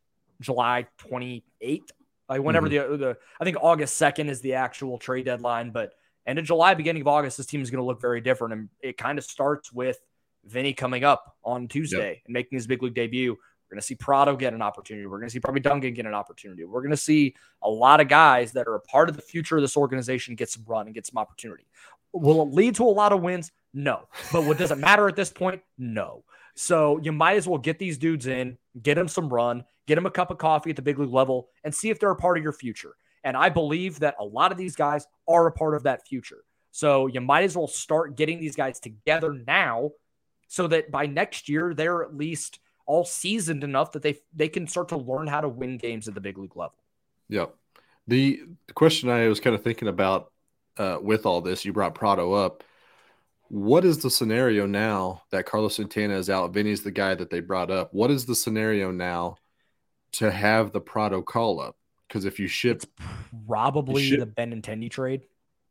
[0.41, 1.91] July 28th.
[2.29, 2.93] Like whenever mm-hmm.
[2.93, 5.93] the the I think August 2nd is the actual trade deadline, but
[6.27, 8.53] end of July, beginning of August, this team is going to look very different.
[8.53, 9.99] And it kind of starts with
[10.45, 12.23] Vinnie coming up on Tuesday yep.
[12.27, 15.07] and making his big league debut we're going to see Pratto get an opportunity.
[15.07, 16.65] We're going to see probably Dungan get an opportunity.
[16.65, 19.57] We're going to see a lot of guys that are a part of the future
[19.57, 21.67] of this organization get some run and get some opportunity.
[22.13, 23.51] Will it lead to a lot of wins?
[23.75, 24.07] No.
[24.33, 25.63] But what does it matter at this point?
[25.79, 26.23] No.
[26.55, 30.07] So you might as well get these dudes in, get them some run, get them
[30.07, 32.39] a cup of coffee at the big league level, and see if they're a part
[32.39, 32.95] of your future.
[33.25, 36.45] And I believe that a lot of these guys are a part of that future.
[36.71, 39.91] So you might as well start getting these guys together now
[40.47, 44.67] so that by next year, they're at least– all seasoned enough that they they can
[44.67, 46.79] start to learn how to win games at the big league level.
[47.29, 47.47] Yeah.
[48.09, 50.31] The, the question I was kind of thinking about
[50.77, 52.63] uh, with all this, you brought Pratto up.
[53.49, 56.53] What is the scenario now that Carlos Santana is out?
[56.53, 57.93] Vinnie's the guy that they brought up.
[57.93, 59.37] What is the scenario now
[60.13, 61.77] to have the Pratto call up?
[62.07, 62.87] Because if you ship, it's
[63.47, 65.23] probably ship the Benintendi trade.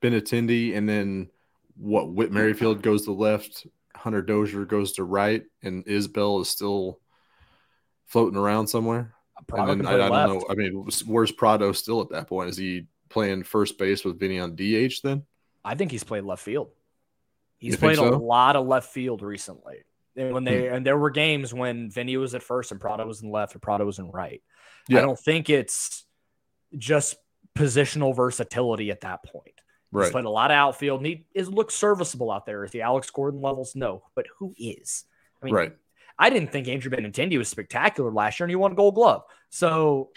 [0.01, 1.30] Benintendi, and then
[1.78, 2.13] what?
[2.13, 3.67] Whit Merrifield goes to left.
[3.95, 6.99] Hunter Dozier goes to right, and Isbel is still
[8.05, 9.13] floating around somewhere.
[9.53, 10.45] and then, I, I, don't know.
[10.49, 12.49] I mean, where's Pratto still at that point?
[12.49, 15.23] Is he playing first base with Vinnie on DH then?
[15.63, 16.69] I think he's played left field.
[17.57, 18.13] He's you played so?
[18.13, 19.83] a lot of left field recently.
[20.15, 20.75] And when they hmm.
[20.75, 23.61] and there were games when Vinnie was at first and Pratto was in left and
[23.61, 24.41] Pratto was in right.
[24.87, 24.99] Yeah.
[24.99, 26.05] I don't think it's
[26.77, 27.15] just
[27.57, 29.61] positional versatility at that point.
[29.91, 30.05] Right.
[30.05, 32.63] He's played a lot of outfield and he is looks serviceable out there.
[32.63, 33.75] Is the Alex Gordon levels?
[33.75, 35.05] No, but who is?
[35.41, 35.75] I mean, right.
[36.17, 39.23] I didn't think Andrew Benintendi was spectacular last year, and he won a Gold Glove.
[39.49, 40.12] So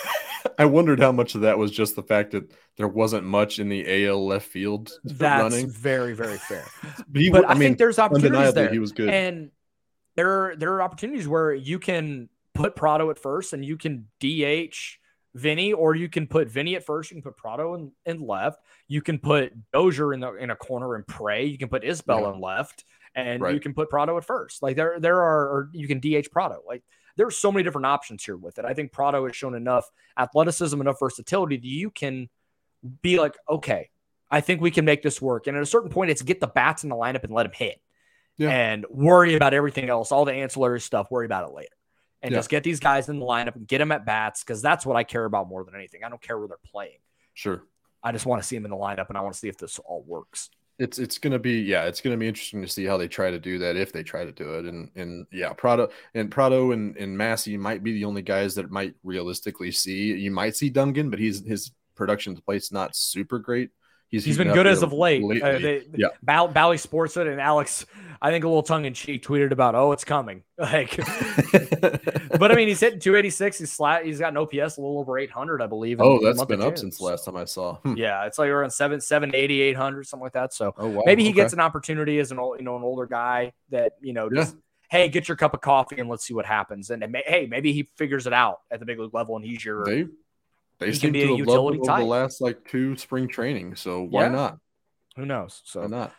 [0.58, 3.68] I wondered how much of that was just the fact that there wasn't much in
[3.68, 5.70] the AL left field that's running.
[5.70, 6.64] very, very fair.
[7.08, 8.70] But, he, but I, I, mean, think there's opportunities there.
[8.70, 9.10] he was good.
[9.10, 9.50] And
[10.16, 14.08] there are, there are opportunities where you can put Pratto at first and you can
[14.20, 14.74] DH
[15.34, 17.10] Vinnie, or you can put Vinnie at first.
[17.10, 18.60] You can put Prado in, in left.
[18.88, 21.46] You can put Dozier in the in a corner and pray.
[21.46, 22.34] You can put Isbel Yeah.
[22.34, 23.54] in left, and Right.
[23.54, 24.62] you can put Pratto at first.
[24.62, 26.62] Like there there are, or you can DH Pratto.
[26.66, 26.82] Like
[27.16, 28.64] there's so many different options here with it.
[28.64, 32.28] I think Pratto has shown enough athleticism, enough versatility that you can
[33.02, 33.90] be like, okay,
[34.30, 35.46] I think we can make this work.
[35.46, 37.52] And at a certain point, it's get the bats in the lineup and let them
[37.54, 37.80] hit,
[38.38, 38.48] Yeah.
[38.50, 41.08] and worry about everything else, all the ancillary stuff.
[41.10, 41.76] Worry about it later,
[42.22, 42.38] and Yeah.
[42.38, 44.96] just get these guys in the lineup and get them at bats because that's what
[44.96, 46.02] I care about more than anything.
[46.02, 46.98] I don't care where they're playing.
[47.34, 47.64] sure.
[48.02, 49.56] I just want to see them in the lineup, and I want to see if
[49.58, 50.50] this all works.
[50.78, 53.38] It's it's gonna be yeah, it's gonna be interesting to see how they try to
[53.38, 54.64] do that if they try to do it.
[54.64, 58.70] And and yeah, Pratto and Pratto and, and Massey might be the only guys that
[58.70, 60.14] might realistically see.
[60.14, 63.70] You might see Dungan, but he's his production plate's not super great.
[64.12, 65.22] He's heating been good as of late.
[65.42, 66.08] Uh, they, Yeah.
[66.22, 67.86] Ball, Bally Sports it and Alex,
[68.20, 70.96] I think a little tongue in cheek, tweeted about, "Oh, it's coming." Like,
[72.38, 73.58] but I mean, he's hitting 286.
[73.58, 74.04] He's flat.
[74.04, 76.00] He's got an OPS a little over 800, I believe.
[76.00, 76.76] oh, that's been up June.
[76.76, 77.76] since last time I saw.
[77.78, 77.94] Hmm.
[77.96, 80.54] Yeah, it's like around seven, seven, 80, 800, something like that.
[80.54, 81.02] So Oh wow.
[81.04, 81.36] maybe he okay.
[81.36, 84.56] gets an opportunity as an old, you know, an older guy that you know, just
[84.90, 86.90] hey, get your cup of coffee and let's see what happens.
[86.90, 89.44] And, and may, hey, maybe he figures it out at the big league level, and
[89.44, 90.06] he's your they
[90.82, 93.28] they he seem be to a have loved him over the last like two spring
[93.28, 93.74] training.
[93.76, 94.28] So why Yeah.
[94.28, 94.58] not?
[95.16, 95.60] who knows.
[95.64, 96.12] So Why not?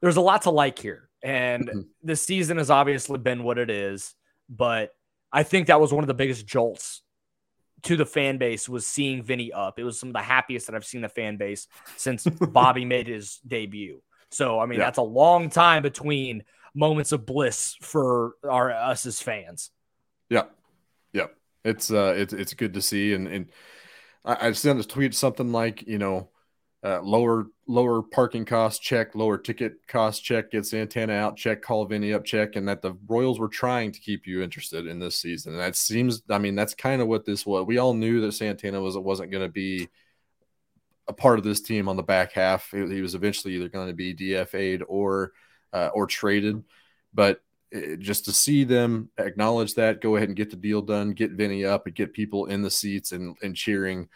[0.00, 1.08] there's a lot to like here.
[1.22, 1.70] And
[2.02, 4.14] the season has obviously been what it is,
[4.48, 4.90] but
[5.32, 7.02] I think that was one of the biggest jolts
[7.84, 9.78] to the fan base was seeing Vinnie up.
[9.78, 13.06] It was some of the happiest that I've seen the fan base since Bobby made
[13.08, 14.02] his debut.
[14.30, 14.86] So I mean, Yeah.
[14.86, 16.44] that's a long time between
[16.74, 19.70] moments of bliss for our us as fans.
[20.30, 20.44] Yeah,
[21.12, 21.26] yeah.
[21.64, 23.46] It's uh, it's it's good to see, and and
[24.24, 26.30] I, I sent a tweet something like you know,
[26.84, 31.84] uh, lower lower parking cost check, lower ticket cost check, get Santana out check, call
[31.84, 35.16] Vinnie up check, and that the Royals were trying to keep you interested in this
[35.16, 35.52] season.
[35.52, 37.66] And that seems, I mean, that's kind of what this was.
[37.66, 39.88] We all knew that Santana was wasn't going to be
[41.08, 42.70] a part of this team on the back half.
[42.70, 45.32] He, he was eventually either going to be DFA'd or
[45.72, 46.62] uh, or traded,
[47.14, 47.40] but
[47.74, 51.30] Eh, just to see them acknowledge that, go ahead and get the deal done, get
[51.32, 54.08] Vinnie up, and get people in the seats and, and cheering.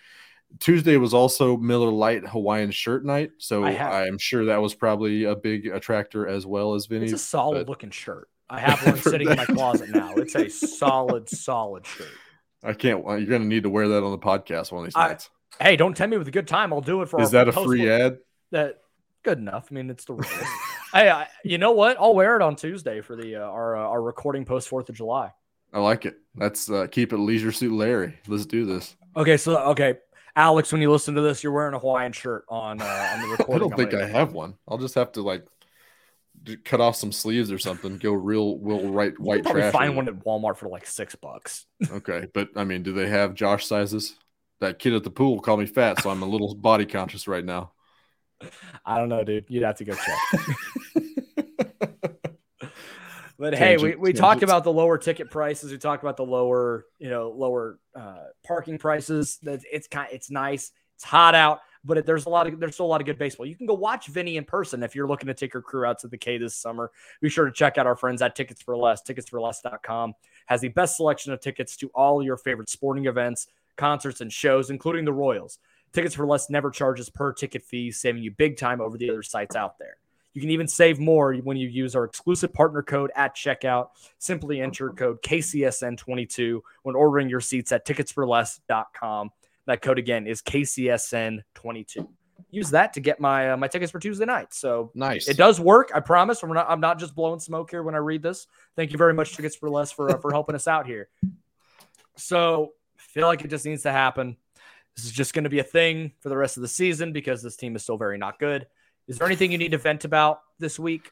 [0.61, 5.25] Tuesday was also Miller Lite Hawaiian shirt night, so I I'm sure that was probably
[5.25, 7.05] a big attractor as well as Vinnie.
[7.07, 8.29] It's a solid but- looking shirt.
[8.49, 10.15] I have one sitting in my closet now.
[10.15, 12.07] It's a solid, solid shirt.
[12.63, 13.05] I can't.
[13.05, 15.31] You're going to need to wear that on the podcast one of these I- nights.
[15.61, 16.73] Hey, don't tempt me with a good time.
[16.73, 18.19] I'll do it for Is that a free ad?
[18.53, 18.83] that
[19.25, 19.69] good enough.
[19.71, 20.27] I mean, it's the rules.
[20.93, 21.97] Hey, I, you know what?
[21.99, 24.95] I'll wear it on Tuesday for the uh, our uh, our recording post Fourth of
[24.95, 25.33] July.
[25.73, 26.19] I like it.
[26.35, 28.19] That's uh, keep it leisure suit Larry.
[28.27, 28.97] Let's do this.
[29.17, 29.95] Okay, so okay,
[30.35, 33.29] Alex, when you listen to this, you're wearing a Hawaiian shirt on uh, on the
[33.29, 33.55] recording.
[33.55, 34.55] I don't think I'm have one.
[34.69, 35.47] I'll just have to like
[36.65, 37.99] cut off some sleeves or something.
[37.99, 39.73] Go real, real white, You white trash.
[39.73, 41.67] find one at Walmart for like six bucks.
[41.91, 44.15] Okay, but I mean, do they have Josh sizes?
[44.61, 47.45] That kid at the pool called me fat, so I'm a little body conscious right
[47.45, 47.73] now.
[48.85, 49.47] I don't know, dude.
[49.49, 50.47] You'd have to go check.
[53.39, 55.71] But hey, we, Tangent- we talked about the lower ticket prices.
[55.71, 59.39] We talked about the lower, you know, lower uh, parking prices.
[59.43, 60.73] That it's kind, it's nice.
[60.95, 63.19] It's hot out, but it, there's a lot of there's still a lot of good
[63.19, 63.45] baseball.
[63.45, 65.99] You can go watch Vinnie in person if you're looking to take your crew out
[66.01, 66.91] to the K this summer.
[67.21, 69.03] Be sure to check out our friends at Tickets for Less.
[69.03, 70.15] Ticketsforless.com
[70.47, 74.71] has the best selection of tickets to all your favorite sporting events, concerts, and shows,
[74.71, 75.59] including the Royals.
[75.93, 79.23] Tickets for Less never charges per ticket fee, saving you big time over the other
[79.23, 79.97] sites out there.
[80.35, 83.89] You can even save more when you use our exclusive partner code at checkout.
[84.19, 89.31] Simply enter code KCSN22 when ordering your seats at ticketsforless.com.
[89.65, 92.07] That code again is KCSN22.
[92.51, 94.53] Use that to get my uh, my tickets for Tuesday night.
[94.53, 95.27] So Nice.
[95.27, 95.91] it does work.
[95.95, 96.43] I promise.
[96.43, 96.67] I'm not.
[96.69, 98.47] I'm not just blowing smoke here when I read this.
[98.77, 101.09] Thank you very much, Tickets for Less, for uh, for helping us out here.
[102.17, 104.37] So feel like it just needs to happen.
[104.97, 107.43] This is just going to be a thing for the rest of the season because
[107.43, 108.67] this team is still very not good.
[109.09, 111.11] Is there anything you need to vent about this week?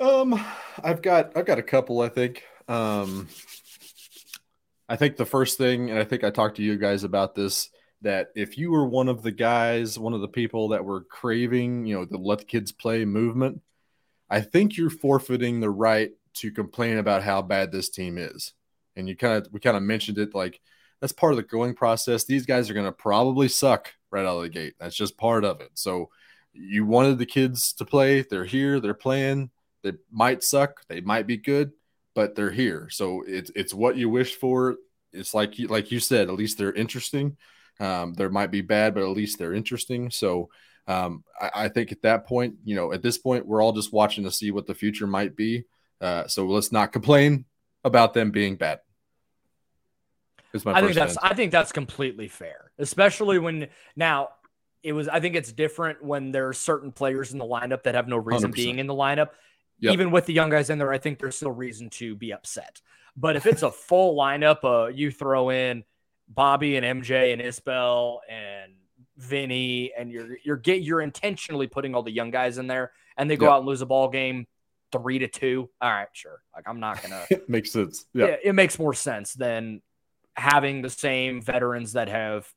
[0.00, 0.42] Um,
[0.82, 2.00] I've got I've got a couple.
[2.00, 2.44] I think.
[2.68, 3.28] Um,
[4.88, 7.70] I think the first thing, and I think I talked to you guys about this,
[8.02, 11.86] that if you were one of the guys, one of the people that were craving,
[11.86, 13.62] you know, the let the kids play movement,
[14.28, 18.52] I think you're forfeiting the right to complain about how bad this team is.
[18.96, 20.60] And you kind of we kind of mentioned it like
[21.00, 22.24] that's part of the growing process.
[22.24, 24.74] These guys are going to probably suck right out of the gate.
[24.78, 25.70] That's just part of it.
[25.74, 26.10] So
[26.52, 28.22] you wanted the kids to play.
[28.22, 28.80] They're here.
[28.80, 29.50] They're playing.
[29.82, 30.82] They might suck.
[30.88, 31.72] They might be good.
[32.14, 32.88] but they're here.
[32.90, 34.76] So it's it's what you wish for.
[35.12, 37.36] It's like you like you said, at least they're interesting.
[37.78, 40.10] Um, there might be bad, but at least they're interesting.
[40.10, 40.50] So
[40.86, 43.92] um, I, I, think at that point, you know, at this point, we're all just
[43.92, 45.64] watching to see what the future might be.
[46.00, 47.46] Uh, so let's not complain
[47.84, 48.80] about them being bad.
[50.66, 54.30] I think that's I think that's completely fair, especially when now
[54.82, 55.08] it was.
[55.08, 58.16] I think it's different when there are certain players in the lineup that have no
[58.16, 58.54] reason 100%.
[58.54, 59.30] being in the lineup.
[59.80, 59.92] Yep.
[59.94, 62.82] Even with the young guys in there, I think there's still reason to be upset.
[63.16, 65.84] But if it's a full lineup, uh, you throw in
[66.28, 68.72] Bobby and MJ and Isbel and
[69.16, 73.30] Vinnie, and you're you're get you're intentionally putting all the young guys in there, and
[73.30, 73.52] they go yep.
[73.52, 74.46] out and lose a ball game
[74.92, 75.70] three to two.
[75.80, 76.42] All right, sure.
[76.54, 77.24] Like I'm not gonna.
[77.30, 78.06] it makes sense.
[78.14, 79.82] Yeah, it, it makes more sense than
[80.40, 82.50] having the same veterans that have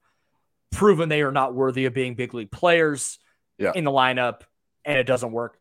[0.72, 3.20] proven they are not worthy of being big league players
[3.58, 3.74] yeah.
[3.76, 4.42] in the lineup,
[4.86, 5.58] and it doesn't work.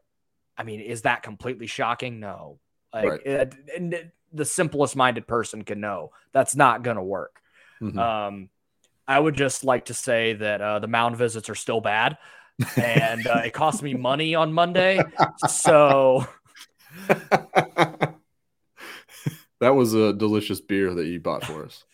[0.57, 2.21] I mean, is that completely shocking?
[2.21, 2.61] No.
[2.95, 3.27] Like right.
[3.27, 7.41] it, it, the simplest minded person can know that's not going to work.
[7.83, 7.99] Mm-hmm.
[7.99, 8.49] Um,
[9.09, 12.17] I would just like to say that uh, the mound visits are still bad,
[12.77, 15.01] and uh, it cost me money on Monday.
[15.49, 16.27] So
[17.09, 18.15] that
[19.61, 21.85] was a delicious beer that you bought for us.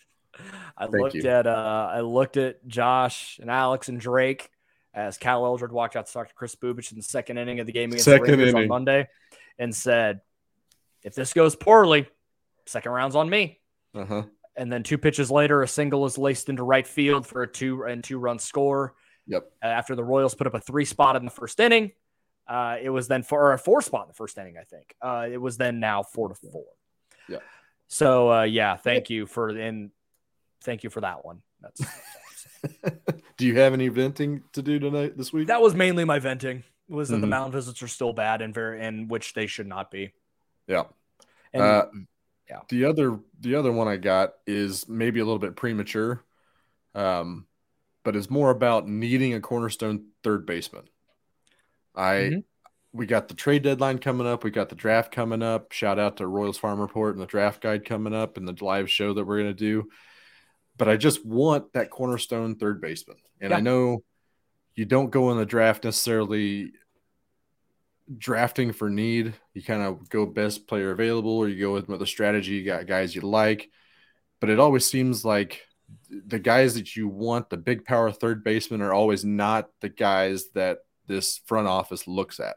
[0.79, 1.29] I Thank looked you.
[1.29, 4.49] at uh, I looked at Josh and Alex and Drake
[4.93, 7.67] as Cal Eldred walked out to talk to Kris Bubic in the second inning of
[7.67, 8.63] the game against second the Rangers inning.
[8.63, 9.07] on Monday,
[9.57, 10.21] and said,
[11.03, 12.07] "If this goes poorly,
[12.65, 13.59] second round's on me."
[13.93, 14.23] Uh-huh.
[14.55, 17.83] And then two pitches later, a single is laced into right field for a two
[17.83, 18.95] and two run score.
[19.27, 19.51] Yep.
[19.61, 21.91] After the Royals put up a three spot in the first inning,
[22.47, 24.57] uh, it was then for a four spot in the first inning.
[24.57, 26.65] I think uh, it was then now four to four.
[27.27, 27.37] Yeah.
[27.87, 29.91] So uh, yeah, thank you for and
[30.61, 31.41] thank you for that one.
[31.61, 31.81] That's.
[33.37, 35.47] do you have any venting to do tonight this week?
[35.47, 36.63] That was mainly my venting.
[36.87, 37.21] Was that mm-hmm.
[37.21, 40.11] the mound visits are still bad and very and which they should not be.
[40.67, 40.83] Yeah.
[41.53, 41.85] And, uh,
[42.49, 42.61] yeah.
[42.69, 46.23] The other the other one I got is maybe a little bit premature,
[46.95, 47.45] um,
[48.03, 50.85] but it's more about needing a cornerstone third baseman.
[51.95, 52.39] I mm-hmm.
[52.91, 54.43] we got the trade deadline coming up.
[54.43, 55.71] We got the draft coming up.
[55.73, 58.89] Shout out to Royals Farm Report and the draft guide coming up and the live
[58.89, 59.87] show that we're gonna do
[60.79, 63.17] but I just want that cornerstone third baseman.
[63.39, 63.57] And yeah.
[63.57, 64.03] I know
[64.73, 66.71] you don't go in the draft necessarily
[68.17, 69.33] drafting for need.
[69.53, 72.53] You kind of go best player available, or you go with, a strategy.
[72.53, 73.69] You got guys you like,
[74.39, 75.61] but it always seems like
[76.09, 80.45] the guys that you want, the big power third baseman, are always not the guys
[80.55, 82.55] that this front office looks at.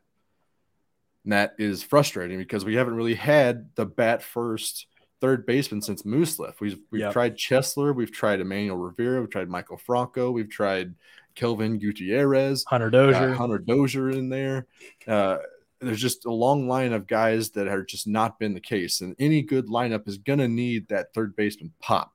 [1.24, 4.86] And that is frustrating because we haven't really had the bat first
[5.22, 6.60] third baseman since Moose left.
[6.60, 7.12] We've we've yep.
[7.12, 10.94] tried Cheslor, we've tried Emmanuel Rivera, we've tried Maikel Franco, we've tried
[11.36, 14.66] Kelvin Gutierrez, Hunter Dozier, Hunter Dozier in there.
[15.06, 15.38] Uh,
[15.80, 19.14] there's just a long line of guys that have just not been the case, and
[19.20, 22.12] any good lineup is gonna need that third baseman pop.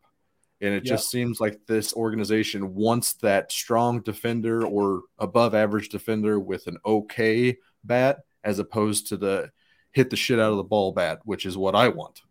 [0.60, 0.98] And it yep.
[0.98, 6.78] just seems like this organization wants that strong defender or above average defender with an
[6.86, 9.52] okay bat, as opposed to the
[9.92, 12.22] hit the shit out of the ball bat, which is what I want.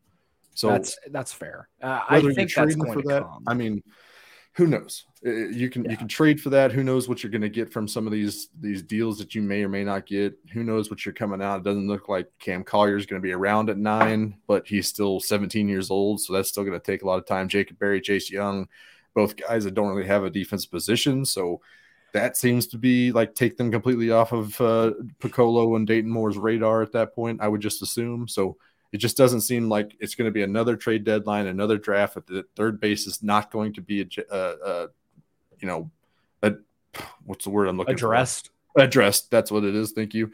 [0.56, 1.68] So that's that's fair.
[1.82, 3.22] Uh, I think that's going for that.
[3.22, 3.44] Come.
[3.46, 3.82] I mean,
[4.54, 5.04] who knows?
[5.22, 5.90] You can yeah.
[5.90, 6.72] you can trade for that.
[6.72, 9.42] Who knows what you're going to get from some of these these deals that you
[9.42, 10.34] may or may not get.
[10.54, 11.58] Who knows what you're coming out?
[11.58, 14.88] It doesn't look like Cam Collier is going to be around at nine, but he's
[14.88, 17.48] still 17 years old, so that's still going to take a lot of time.
[17.48, 18.66] Jacob Berry, Jace Jung,
[19.14, 21.60] both guys that don't really have a defense position, so
[22.14, 26.38] that seems to be like take them completely off of uh, Picollo and Dayton Moore's
[26.38, 27.42] radar at that point.
[27.42, 28.56] I would just assume so
[28.92, 32.16] it just doesn't seem like it's going to be another trade deadline, another draft.
[32.16, 34.88] At the third base is not going to be a, a, a
[35.60, 35.90] you know,
[36.42, 36.54] a
[37.24, 38.50] what's the word I'm looking addressed.
[38.74, 38.82] for?
[38.82, 39.30] Addressed.
[39.30, 39.92] That's what it is.
[39.92, 40.32] Thank you.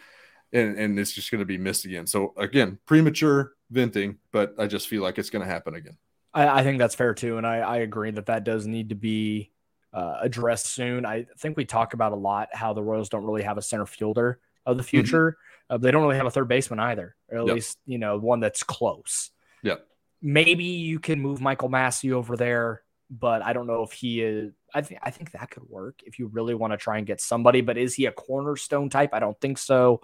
[0.53, 2.07] And and it's just going to be missed again.
[2.07, 5.97] So again, premature venting, but I just feel like it's going to happen again.
[6.35, 8.95] I, I think that's fair too, and I, I agree that that does need to
[8.95, 9.51] be
[9.93, 11.05] uh, addressed soon.
[11.05, 13.87] I think we talk about a lot how the Royals don't really have a center
[13.87, 14.89] fielder of the mm-hmm.
[14.89, 15.33] future.
[15.33, 15.52] Mm-hmm.
[15.73, 17.55] Uh, they don't really have a third baseman either, or at yep.
[17.55, 19.31] least you know one that's close.
[19.63, 19.77] Yeah.
[20.21, 24.53] Maybe you can move Michael Massey over there, but I don't know if he is.
[24.75, 27.23] I think I think that could work if you really want to try and get
[27.23, 27.63] somebody.
[27.63, 29.15] But is he a cornerstone type?
[29.15, 30.03] I don't think so.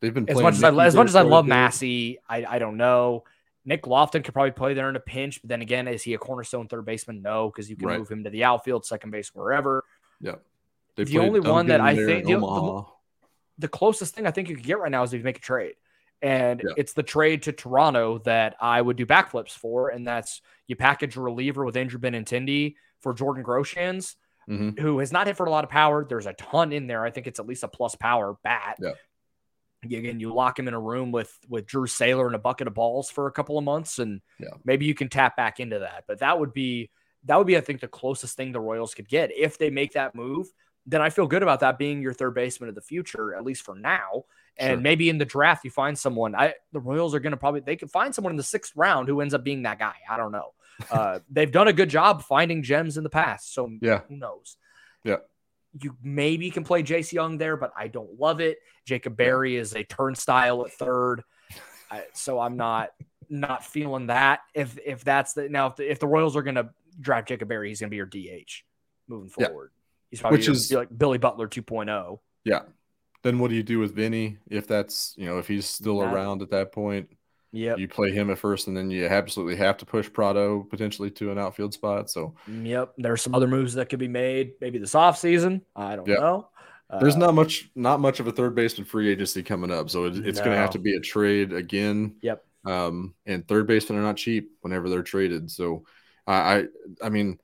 [0.00, 2.18] They've been as much as I as much as I love Massey.
[2.28, 3.22] I I don't know.
[3.64, 6.18] Nick Loftin could probably play there in a pinch, but then again, is he a
[6.18, 7.22] cornerstone third baseman?
[7.22, 7.98] No, because you can right.
[7.98, 9.84] move him to the outfield, second base, wherever.
[10.20, 10.34] Yeah.
[10.96, 12.84] They the only one that I think the, the,
[13.58, 15.40] the closest thing I think you could get right now is if you make a
[15.40, 15.74] trade.
[16.22, 16.74] And yeah.
[16.76, 19.90] it's the trade to Toronto that I would do backflips for.
[19.90, 24.14] And that's you package a reliever with Andrew Benintendi for Jordan Groshans,
[24.48, 24.80] mm-hmm.
[24.80, 26.04] who has not hit for a lot of power.
[26.04, 27.04] There's a ton in there.
[27.04, 28.78] I think it's at least a plus power bat.
[28.80, 28.92] Yeah.
[29.84, 32.74] again, you lock him in a room with with Drew Saylor and a bucket of
[32.74, 34.54] balls for a couple of months, and Yeah.
[34.64, 36.04] maybe you can tap back into that.
[36.08, 36.90] But that would be
[37.24, 39.92] that would be, I think, the closest thing the Royals could get if they make
[39.92, 40.46] that move.
[40.86, 43.62] Then I feel good about that being your third baseman of the future, at least
[43.64, 44.24] for now.
[44.56, 44.80] And Sure.
[44.80, 46.34] maybe in the draft you find someone.
[46.34, 49.08] I the Royals are going to probably they can find someone in the sixth round
[49.08, 49.94] who ends up being that guy.
[50.08, 50.52] I don't know.
[50.90, 54.02] Uh, they've done a good job finding gems in the past, so Yeah.
[54.08, 54.56] who knows?
[55.02, 55.16] Yeah.
[55.82, 58.58] You maybe can play Jace Jung there, but I don't love it.
[58.84, 61.24] Jacob Berry is a turnstile at third,
[61.90, 62.90] I, so I'm not
[63.28, 64.40] not feeling that.
[64.54, 66.70] If if that's the now if the, if the Royals are going to
[67.00, 68.62] draft Jacob Berry, he's going to be your DH
[69.08, 69.48] moving Yeah.
[70.10, 71.48] He's probably Which is- like Billy Butler oh.
[71.48, 72.18] 2.0.
[72.44, 72.60] Yeah.
[73.22, 76.12] Then what do you do with Vinnie if that's you know if he's still That-
[76.12, 77.08] around at that point?
[77.52, 77.76] Yeah.
[77.76, 81.30] You play him at first, and then you absolutely have to push Pratto potentially to
[81.30, 82.10] an outfield spot.
[82.10, 82.94] So Yep.
[82.98, 85.60] There's some other moves that could be made maybe this offseason.
[85.76, 86.16] I don't Yeah.
[86.16, 86.48] know.
[87.00, 89.88] there's Uh, not much not much of a third baseman free agency coming up.
[89.90, 92.16] So it, it's going to have to be a trade again.
[92.20, 92.44] Yep.
[92.66, 95.50] Um, and third basemen are not cheap whenever they're traded.
[95.50, 95.86] So
[96.26, 96.64] I I,
[97.02, 97.38] I mean.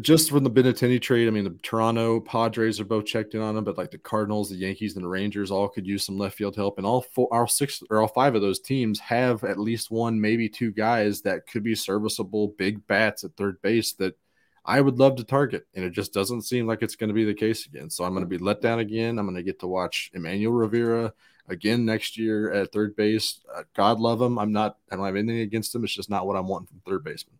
[0.00, 3.56] Just from the Benintendi trade, I mean, the Toronto Padres are both checked in on
[3.56, 6.36] him, but like the Cardinals, the Yankees, and the Rangers all could use some left
[6.36, 6.78] field help.
[6.78, 10.20] And all four, all six, or all five of those teams have at least one,
[10.20, 14.16] maybe two guys that could be serviceable big bats at third base that
[14.64, 15.66] I would love to target.
[15.74, 17.90] And it just doesn't seem like it's going to be the case again.
[17.90, 19.18] So I'm going to be let down again.
[19.18, 21.12] I'm going to get to watch Emmanuel Rivera
[21.48, 23.40] again next year at third base.
[23.54, 24.38] Uh, God love him.
[24.38, 25.84] I'm not, I don't have anything against him.
[25.84, 27.38] It's just not what I'm wanting from third baseman.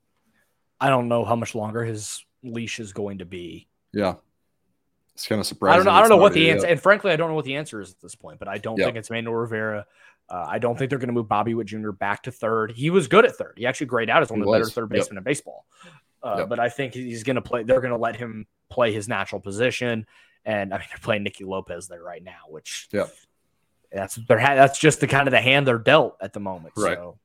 [0.78, 3.66] I don't know how much longer his leash is going to be.
[3.92, 4.14] Yeah.
[5.14, 5.74] It's kind of surprising.
[5.74, 5.92] I don't know.
[5.92, 6.54] I don't know what the yet.
[6.56, 6.66] answer.
[6.66, 8.38] And frankly, I don't know what the answer is at this point.
[8.38, 8.86] But I don't Yeah.
[8.86, 9.86] think it's Manuel Rivera.
[10.28, 11.90] Uh, I don't think they're going to move Bobby Witt Jr.
[11.90, 12.72] back to third.
[12.72, 13.54] He was good at third.
[13.56, 14.90] He actually grayed out as one He of the better third Yep.
[14.90, 15.66] basemen in baseball.
[16.22, 16.48] Uh, Yep.
[16.48, 17.62] But I think he's going to play.
[17.62, 20.06] They're going to let him play his natural position.
[20.44, 23.06] And I mean, they're playing Nicky Lopez there right now, which yeah,
[23.92, 26.74] that's their ha- that's just the kind of the hand they're dealt at the moment.
[26.76, 26.96] Right.
[26.96, 27.18] So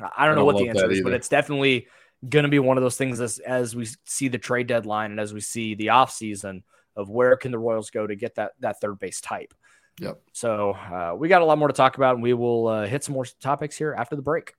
[0.00, 1.86] I- I don't I know don't what the answer is, but it's definitely
[2.28, 5.20] going to be one of those things as as we see the trade deadline and
[5.20, 6.62] as we see the offseason
[6.96, 9.54] of where can the Royals go to get that that third base type.
[10.00, 10.20] Yep.
[10.32, 13.04] So uh, we got a lot more to talk about, and we will uh, hit
[13.04, 14.54] some more topics here after the break.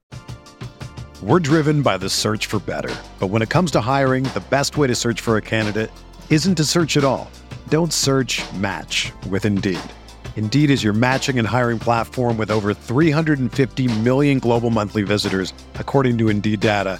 [1.23, 2.93] We're driven by the search for better.
[3.19, 5.89] But when it comes to hiring, the best way to search for a candidate
[6.29, 7.31] isn't to search at all.
[7.69, 9.79] Don't search match with Indeed.
[10.35, 16.17] Indeed is your matching and hiring platform with over 350 million global monthly visitors, according
[16.17, 16.99] to Indeed data,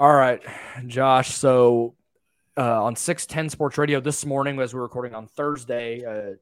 [0.00, 0.40] All right,
[0.86, 1.34] Josh.
[1.34, 1.94] So
[2.56, 6.36] uh, on 610 Sports Radio this morning, as we're recording on Thursday, uh,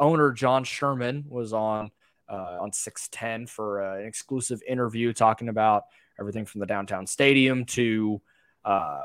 [0.00, 1.92] owner John Sherman was on
[2.28, 5.84] uh, on 610 for uh, an exclusive interview talking about
[6.18, 8.20] everything from the downtown stadium to
[8.64, 9.02] uh,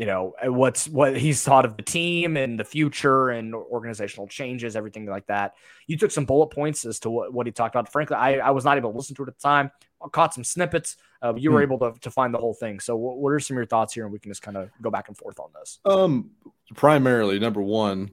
[0.00, 4.74] you know what's what he's thought of the team and the future and organizational changes,
[4.74, 5.48] everything like that.
[5.86, 7.92] You took some bullet points as to what, what he talked about.
[7.92, 9.70] Frankly, I, I was not able to listen to it at the time.
[10.02, 10.96] I caught some snippets.
[11.22, 11.72] Uh, you were Hmm.
[11.72, 12.80] able to, to find the whole thing.
[12.80, 14.04] So, what, what are some of your thoughts here?
[14.04, 15.78] And we can just kind of go back and forth on this.
[15.84, 16.30] Um,
[16.74, 18.12] primarily, number one,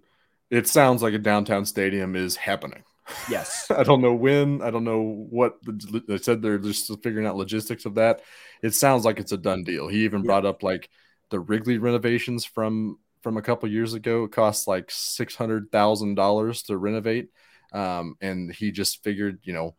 [0.49, 2.83] it sounds like a downtown stadium is happening.
[3.29, 3.71] Yes.
[3.71, 4.61] I don't know when.
[4.61, 6.41] I don't know what the, they said.
[6.41, 8.23] They're just figuring out logistics of that.
[8.61, 9.87] It sounds like it's a done deal.
[9.87, 10.25] He even Yeah.
[10.27, 10.89] brought up like
[11.29, 14.23] the Wrigley renovations from from a couple years ago.
[14.25, 17.29] It cost like six hundred thousand dollars to renovate,
[17.73, 19.75] um, and he just figured, you know,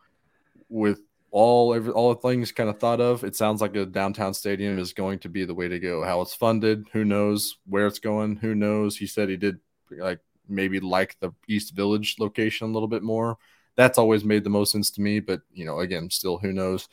[0.68, 4.32] with all every, all the things kind of thought of, it sounds like a downtown
[4.32, 6.03] stadium is going to be the way to go.
[6.03, 8.96] How it's funded, who knows where it's going, who knows.
[8.96, 9.59] He said he did
[9.90, 13.36] like maybe like the East Village location a little bit more.
[13.76, 16.88] That's always made the most sense to me, but you know, again, still who knows.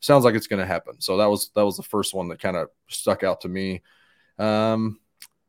[0.00, 1.00] Sounds like it's going to happen.
[1.00, 3.82] So that was that was the first one that kind of stuck out to me.
[4.38, 4.98] Um,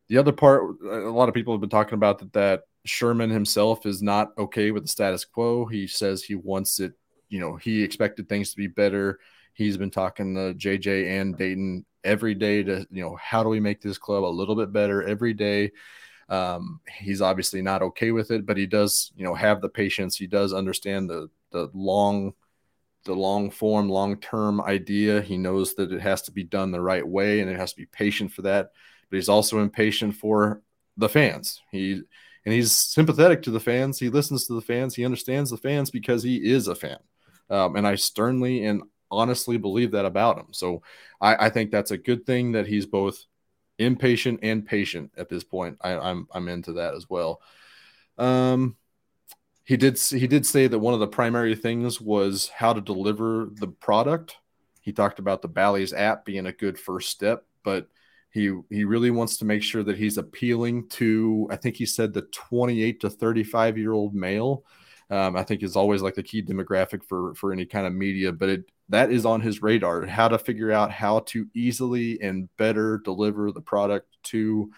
[0.10, 3.86] the other part, a lot of people have been talking about that that Sherman himself
[3.86, 5.66] is not okay with the status quo.
[5.66, 6.94] He says he wants it
[7.32, 9.20] you know, he expected things to be better.
[9.54, 13.60] He's been talking to JJ and Dayton every day to, you know, how do we
[13.60, 15.72] make this club a little bit better every day?
[16.30, 20.18] Um, he's obviously not okay with it, but he does, you know, have the patience.
[20.18, 22.34] He does understand the the long,
[23.06, 25.22] the long form, long term idea.
[25.22, 27.78] He knows that it has to be done the right way, and it has to
[27.78, 28.72] be patient for that.
[29.10, 30.62] But he's also impatient for
[30.98, 31.62] the fans.
[31.72, 32.02] He
[32.46, 34.00] and he's sympathetic to the fans.
[34.00, 34.96] He listens to the fans.
[34.96, 36.98] He understands the fans because he is a fan.
[37.50, 40.48] Um, and I sternly and honestly believe that about him.
[40.52, 40.82] So
[41.20, 43.26] I, I, think that's a good thing that he's both
[43.78, 45.78] impatient and patient at this point.
[45.82, 47.42] I, am I'm, I'm into that as well.
[48.18, 48.78] Um,
[49.72, 53.48] he did he did say that one of the primary things was how to deliver
[53.54, 54.36] the product.
[54.82, 57.88] He talked about the Bally's app being a good first step, but
[58.32, 62.12] he he really wants to make sure that he's appealing to I think he said
[62.12, 64.66] the 28 to 35 year old male
[65.10, 68.34] um, I think is always like the key demographic for for any kind of media.
[68.34, 72.50] But it that is on his radar how to figure out how to easily and
[72.58, 74.70] better deliver the product to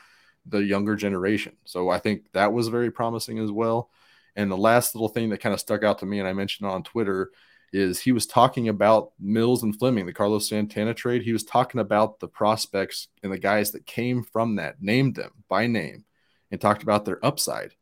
[0.46, 1.54] the younger generation.
[1.66, 3.89] So I think that was very promising as well.
[4.36, 6.69] And the last little thing that kind of stuck out to me, and I mentioned
[6.69, 7.31] on Twitter,
[7.71, 11.23] is he was talking about Mills and Fleming, the Carlos Santana trade.
[11.23, 15.31] He was talking about the prospects and the guys that came from that, named them
[15.49, 16.05] by name,
[16.51, 17.73] and talked about their upside.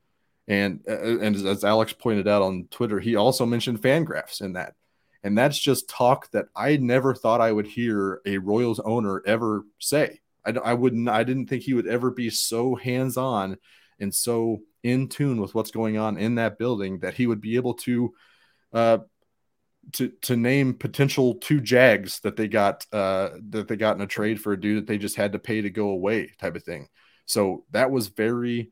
[0.47, 4.75] And uh, and as Alex pointed out on Twitter, he also mentioned Fangraphs in that.
[5.23, 9.65] And that's just talk that I never thought I would hear a Royals owner ever
[9.77, 10.19] say.
[10.45, 11.07] I, I wouldn't.
[11.09, 13.57] I didn't think he would ever be so hands on
[13.99, 17.55] and so in tune with what's going on in that building that he would be
[17.55, 18.13] able to
[18.73, 18.97] uh,
[19.93, 24.07] to to name potential two Jags that they got uh, that they got in a
[24.07, 26.63] trade for a dude that they just had to pay to go away type of
[26.63, 26.87] thing.
[27.25, 28.71] So that was very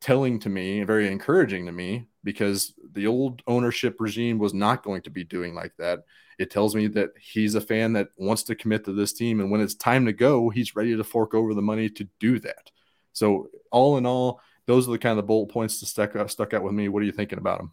[0.00, 4.82] telling to me, and very encouraging to me, because the old ownership regime was not
[4.82, 6.00] going to be doing like that.
[6.38, 9.50] It tells me that he's a fan that wants to commit to this team, and
[9.50, 12.70] when it's time to go, he's ready to fork over the money to do that.
[13.12, 16.30] So, all in all, those are the kind of the bullet points that stuck out,
[16.30, 16.88] stuck out with me.
[16.88, 17.72] What are you thinking about them?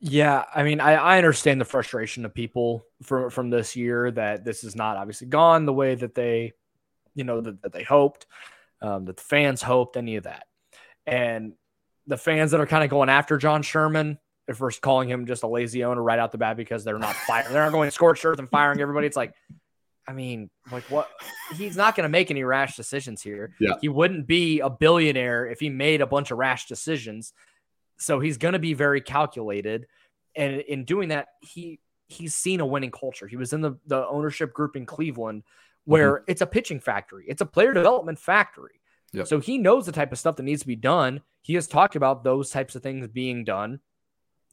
[0.00, 4.44] Yeah, I mean, I, I understand the frustration of people from from this year that
[4.44, 6.52] this is not obviously gone the way that they,
[7.14, 8.26] you know, that, that they hoped,
[8.82, 10.44] um, that the fans hoped, any of that.
[11.06, 11.54] And
[12.06, 15.42] the fans that are kind of going after John Sherman, if we're calling him just
[15.42, 18.26] a lazy owner right out the bat because they're not firing, they're not going scorched
[18.26, 19.06] earth and firing everybody.
[19.06, 19.32] It's like,
[20.06, 21.08] I mean, like what?
[21.56, 23.54] He's not going to make any rash decisions here.
[23.58, 23.74] Yeah.
[23.80, 27.32] He wouldn't be a billionaire if he made a bunch of rash decisions.
[27.98, 29.86] So he's going to be very calculated.
[30.36, 33.26] And in doing that, he he's seen a winning culture.
[33.26, 35.42] He was in the, the ownership group in Cleveland
[35.84, 36.24] where mm-hmm.
[36.30, 38.80] it's a pitching factory, it's a player development factory.
[39.12, 39.26] Yep.
[39.26, 41.20] So he knows the type of stuff that needs to be done.
[41.42, 43.80] He has talked about those types of things being done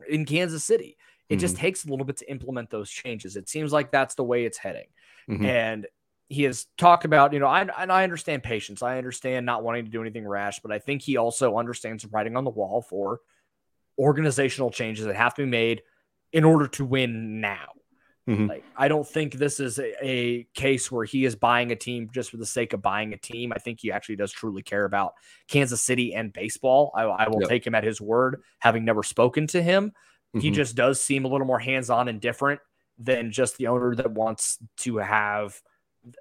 [0.08, 0.97] in Kansas City.
[1.30, 1.39] It mm-hmm.
[1.39, 3.36] just takes a little bit to implement those changes.
[3.36, 4.88] It seems like that's the way it's heading.
[5.30, 5.45] Mm-hmm.
[5.45, 5.88] And
[6.30, 8.82] he has talked about, you know, I, and I understand patience.
[8.82, 12.38] I understand not wanting to do anything rash, but I think he also understands writing
[12.38, 13.19] on the wall for
[13.99, 15.82] organizational changes that have to be made
[16.32, 17.67] in order to win now.
[18.30, 18.47] Mm-hmm.
[18.47, 22.09] Like, I don't think this is a, a, case where he is buying a team
[22.13, 23.51] just for the sake of buying a team.
[23.51, 25.15] I think he actually does truly care about
[25.49, 26.91] Kansas City and baseball.
[26.95, 27.49] I, I will yep.
[27.49, 29.89] take him at his word, having never spoken to him.
[29.89, 30.39] Mm-hmm.
[30.39, 32.61] He just does seem a little more hands on and different
[33.02, 35.60] than just the owner that wants to have,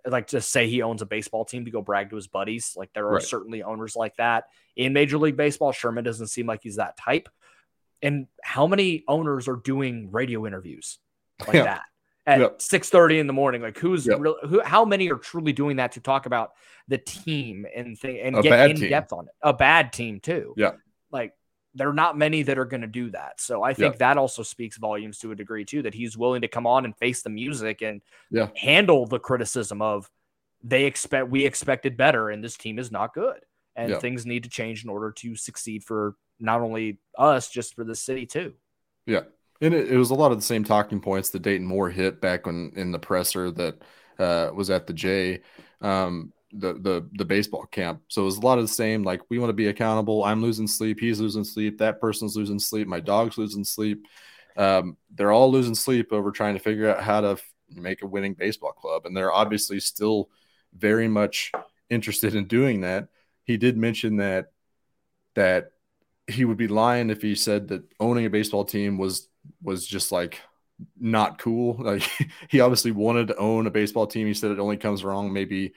[0.07, 2.74] like, just say he owns a baseball team to go brag to his buddies.
[2.76, 3.22] Like, there are right.
[3.22, 4.45] certainly owners like that
[4.76, 5.72] in Major League Baseball.
[5.72, 7.28] Sherman doesn't seem like he's that type.
[8.03, 10.99] And how many owners are doing radio interviews
[11.47, 11.64] like yeah.
[11.64, 11.83] that?
[12.26, 12.59] at yep.
[12.59, 13.62] 6:30 in the morning.
[13.62, 14.20] Like who's yep.
[14.20, 16.53] real, who how many are truly doing that to talk about
[16.89, 18.91] the team and th- and a get in team.
[18.91, 19.33] depth on it?
[19.43, 20.55] A bad team too.
[20.57, 20.72] Yeah.
[21.11, 21.35] Like
[21.75, 23.41] there are not many that are going to do that.
[23.41, 26.49] So I think that also speaks volumes to a degree too that he's willing to
[26.49, 28.49] come on and face the music and yeah.
[28.57, 30.11] handle the criticism of
[30.62, 33.41] they expect we expected better and this team is not good
[33.77, 37.85] and things need to change in order to succeed for not only us just for
[37.85, 38.53] the city too.
[39.07, 39.23] Yeah.
[39.61, 42.21] And it, it, was a lot of the same talking points that Dayton Moore hit
[42.21, 43.83] back when in the presser that
[44.18, 45.41] uh, was at the J,
[45.81, 48.03] um, the the the baseball camp.
[48.09, 49.03] So it was a lot of the same.
[49.03, 50.24] Like we want to be accountable.
[50.24, 50.98] I'm losing sleep.
[51.01, 51.78] He's losing sleep.
[51.78, 52.88] That person's losing sleep.
[52.88, 54.07] My dog's losing sleep.
[54.57, 58.07] um, they're all losing sleep over trying to figure out how to f- make a
[58.07, 60.28] winning baseball club, and they're obviously still
[60.74, 61.53] very much
[61.88, 63.09] interested in doing that.
[63.44, 64.53] He did mention that
[65.34, 65.72] that
[66.26, 69.28] he would be lying if he said that owning a baseball team was
[69.62, 70.40] was just like
[70.98, 71.76] not cool.
[71.78, 72.09] Like
[72.48, 74.26] he obviously wanted to own a baseball team.
[74.26, 75.72] He said it only comes wrong maybe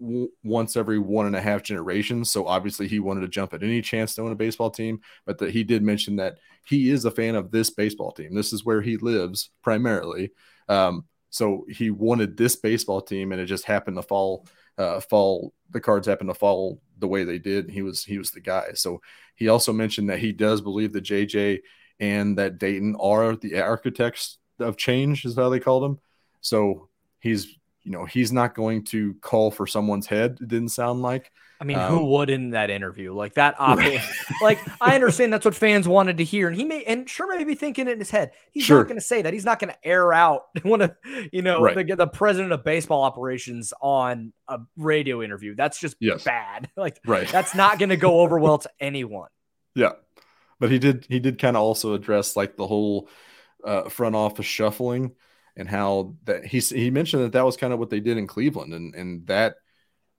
[0.00, 2.30] w- once every one and a half generations.
[2.30, 5.00] So obviously he wanted to jump at any chance to own a baseball team.
[5.26, 8.34] But that he did mention that he is a fan of this baseball team.
[8.34, 10.32] This is where he lives primarily.
[10.68, 14.46] Um, so he wanted this baseball team, and it just happened to fall
[14.78, 15.52] uh, fall.
[15.70, 17.70] The cards happened to fall the way they did.
[17.70, 18.72] He was he was the guy.
[18.74, 19.00] So
[19.36, 21.60] he also mentioned that he does believe that JJ
[22.00, 25.98] and that Dayton are the architects of change, is how they called him.
[26.40, 26.88] So
[27.20, 30.38] he's you know he's not going to call for someone's head.
[30.40, 31.32] It didn't sound like.
[31.60, 33.12] I mean, um, who would in that interview?
[33.12, 34.02] Like that, obvious.
[34.30, 34.42] Right.
[34.42, 37.44] like I understand that's what fans wanted to hear, and he may and sure may
[37.44, 38.32] be thinking it in his head.
[38.50, 38.78] He's sure.
[38.78, 39.32] not going to say that.
[39.32, 40.94] He's not going to air out one of
[41.32, 41.86] you know right.
[41.86, 45.54] the, the president of baseball operations on a radio interview.
[45.54, 46.24] That's just yes.
[46.24, 46.68] bad.
[46.80, 47.28] Like right.
[47.28, 49.28] that's not going to go over well to anyone.
[49.76, 49.92] Yeah,
[50.58, 53.08] but he did he did kind of also address like the whole
[53.64, 55.12] uh, front office shuffling
[55.56, 58.26] and how that he he mentioned that that was kind of what they did in
[58.26, 59.56] Cleveland and and that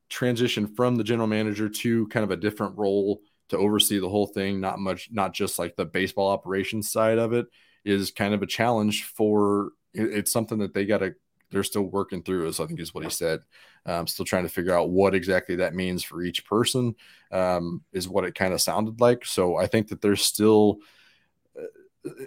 [0.09, 4.27] transition from the general manager to kind of a different role to oversee the whole
[4.27, 7.47] thing not much not just like the baseball operations side of it
[7.85, 11.13] is kind of a challenge for it's something that they got to
[11.49, 13.39] they're still working through as i think is what he said.
[13.83, 16.93] Um, still trying to figure out what exactly that means for each person
[17.31, 19.25] um, is what it kind of sounded like.
[19.25, 20.77] So i think that there's still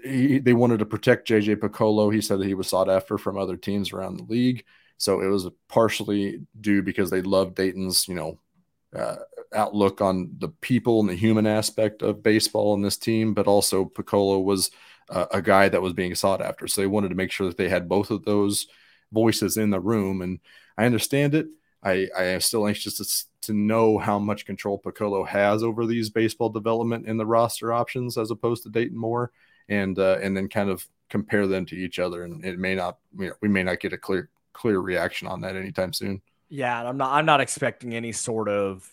[0.05, 3.37] he, they wanted to protect jj picollo he said that he was sought after from
[3.37, 4.65] other teams around the league
[4.99, 8.39] so it was partially due because they loved Dayton's, you know,
[8.95, 9.17] uh,
[9.53, 13.85] outlook on the people and the human aspect of baseball in this team, but also
[13.85, 14.71] Picollo was
[15.11, 16.67] uh, a guy that was being sought after.
[16.67, 18.67] So they wanted to make sure that they had both of those
[19.13, 20.23] voices in the room.
[20.23, 20.39] And
[20.79, 21.47] I understand it.
[21.83, 26.09] I, I am still anxious to, to know how much control Picollo has over these
[26.09, 29.33] baseball development and the roster options as opposed to Dayton Moore,
[29.69, 32.25] and uh, and then kind of compare them to each other.
[32.25, 35.41] And it may not, you know, we may not get a clear clear reaction on
[35.43, 36.21] that anytime soon.
[36.49, 38.89] Yeah, I'm not I'm not expecting any sort of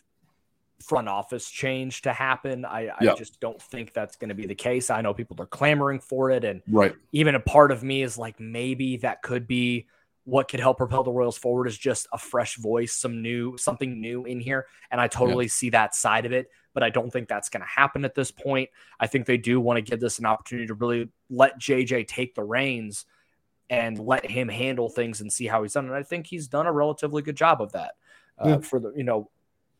[0.82, 2.66] front office change to happen.
[2.66, 4.90] I, I just don't think that's going to be the case.
[4.90, 6.96] I know people are clamoring for it, and right.
[7.12, 9.88] Even a part of me is like maybe that could be
[10.24, 14.00] what could help propel the Royals forward is just a fresh voice, some new something
[14.00, 16.50] new in here, and I totally see that side of it.
[16.74, 18.70] But I don't think that's going to happen at this point.
[19.00, 22.34] I think they do want to give this an opportunity to really let JJ take
[22.34, 23.06] the reins
[23.70, 25.86] and let him handle things and see how he's done.
[25.86, 27.96] And I think he's done a relatively good job of that.
[28.38, 28.60] Uh.
[28.60, 29.30] For the you know,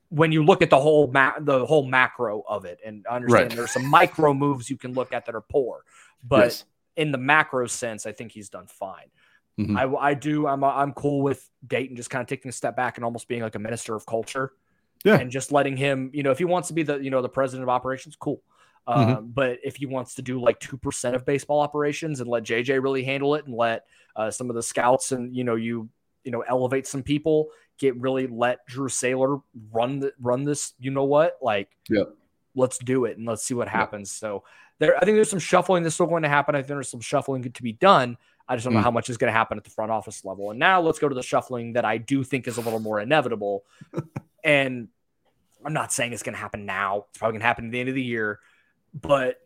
[0.10, 3.56] when you look at the whole ma- the whole macro of it, and understand right.
[3.56, 5.84] there's some micro moves you can look at that are poor,
[6.24, 6.66] but yes.
[6.98, 9.12] in the macro sense, I think he's done fine.
[9.60, 9.78] Mm-hmm.
[9.78, 10.48] I, I do.
[10.48, 13.42] I'm I'm cool with Dayton just kind of taking a step back and almost being
[13.42, 14.54] like a minister of culture.
[15.04, 15.16] Yeah.
[15.16, 17.30] And just letting him, you know, if he wants to be the, you know, the
[17.30, 18.44] president of operations, cool.
[18.88, 19.12] Mm-hmm.
[19.12, 22.82] Um, but if he wants to do like 2% of baseball operations and let JJ
[22.84, 23.86] really handle it and let
[24.16, 25.90] uh, some of the scouts and, you know, you,
[26.24, 27.50] you know, elevate some people,
[27.80, 29.42] get really let Drew Saylor
[29.72, 32.04] run the, run this, you know what, like, yeah,
[32.56, 34.16] let's do it and let's see what happens.
[34.16, 34.28] Yeah.
[34.28, 34.44] So
[34.80, 36.56] there, I think there's some shuffling that's still going to happen.
[36.56, 38.18] I think there's some shuffling to be done.
[38.52, 38.78] I just don't mm.
[38.78, 40.50] know how much is going to happen at the front office level.
[40.50, 43.00] And now let's go to the shuffling that I do think is a little more
[43.00, 43.64] inevitable.
[44.44, 44.90] and
[45.64, 47.06] I'm not saying it's going to happen now.
[47.10, 48.40] It's probably going to happen at the end of the year.
[48.94, 49.38] But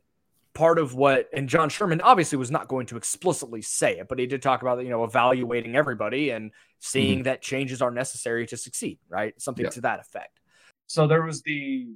[0.56, 4.18] part of what and John Sherman obviously was not going to explicitly say it, but
[4.18, 6.50] he did talk about you know evaluating everybody and
[6.80, 7.24] seeing mm-hmm.
[7.26, 9.40] that changes are necessary to succeed, right?
[9.40, 9.72] Something yeah.
[9.72, 10.40] to that effect.
[10.88, 11.90] So there was the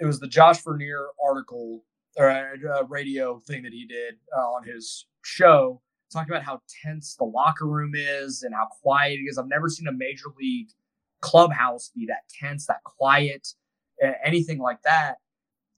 [0.00, 1.84] it was the Josh Vernier article
[2.16, 5.80] or uh, radio thing that he did uh, on his show
[6.12, 9.38] talking about how tense the locker room is and how quiet it is.
[9.38, 10.68] I've never seen a major league
[11.20, 13.48] clubhouse be that tense, that quiet,
[14.24, 15.16] anything like that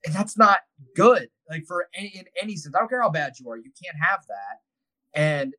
[0.04, 0.60] and that's not
[0.94, 1.28] good.
[1.50, 3.96] Like for any in any sense, I don't care how bad you are, you can't
[4.02, 5.18] have that.
[5.18, 5.54] And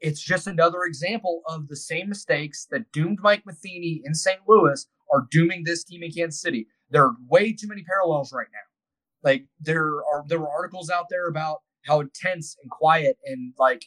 [0.00, 4.40] it's just another example of the same mistakes that doomed Mike Matheny in St.
[4.48, 6.66] Louis are dooming this team in Kansas City.
[6.90, 9.28] There are way too many parallels right now.
[9.28, 13.86] Like there are there were articles out there about how intense and quiet and like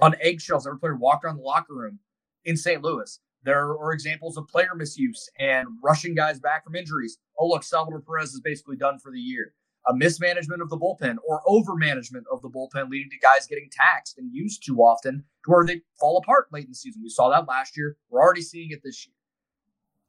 [0.00, 1.98] on eggshells every player walked around the locker room
[2.44, 2.82] in St.
[2.82, 3.18] Louis.
[3.46, 7.18] There are examples of player misuse and rushing guys back from injuries.
[7.38, 9.52] Oh, look, Salvador Perez is basically done for the year.
[9.88, 13.68] A mismanagement of the bullpen or over management of the bullpen, leading to guys getting
[13.70, 17.02] taxed and used too often to where they fall apart late in the season.
[17.04, 17.96] We saw that last year.
[18.10, 19.14] We're already seeing it this year.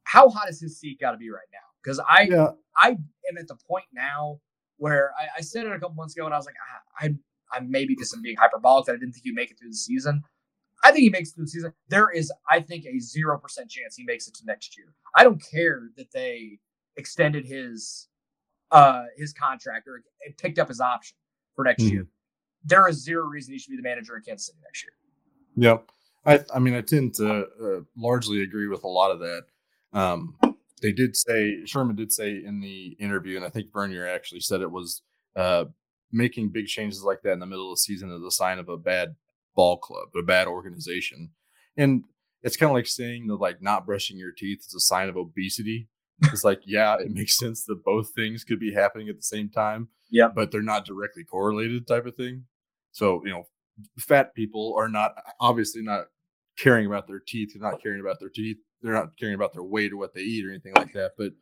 [0.03, 1.59] How hot is his seat got to be right now?
[1.83, 2.51] Because I, yeah.
[2.75, 4.39] I am at the point now
[4.77, 7.15] where I, I, said it a couple months ago, and I was like, ah, I,
[7.53, 10.23] I'm maybe just being hyperbolic that I didn't think he'd make it through the season.
[10.83, 11.73] I think he makes it through the season.
[11.89, 14.93] There is, I think, a zero percent chance he makes it to next year.
[15.15, 16.59] I don't care that they
[16.95, 18.07] extended his
[18.71, 20.01] uh his contract or
[20.37, 21.15] picked up his option
[21.55, 21.93] for next mm-hmm.
[21.93, 22.07] year.
[22.65, 25.71] There is zero reason he should be the manager in Kansas City next year.
[25.71, 25.89] Yep.
[26.25, 29.43] I I mean I tend to uh, largely agree with a lot of that.
[29.93, 30.35] Um,
[30.81, 34.61] they did say Sherman did say in the interview, and I think Vernier actually said
[34.61, 35.01] it was
[35.35, 35.65] uh,
[36.11, 38.69] making big changes like that in the middle of the season is a sign of
[38.69, 39.15] a bad
[39.55, 41.31] ball club, a bad organization,
[41.75, 42.03] and
[42.43, 45.17] it's kind of like saying that like not brushing your teeth is a sign of
[45.17, 45.89] obesity.
[46.33, 49.49] It's like yeah, it makes sense that both things could be happening at the same
[49.49, 49.89] time.
[50.09, 52.45] Yeah, but they're not directly correlated, type of thing.
[52.91, 53.43] So you know,
[53.99, 56.05] fat people are not obviously not
[56.57, 57.49] caring about their teeth.
[57.53, 58.57] They're not caring about their teeth.
[58.81, 61.11] They're not caring about their weight or what they eat or anything like that.
[61.17, 61.33] But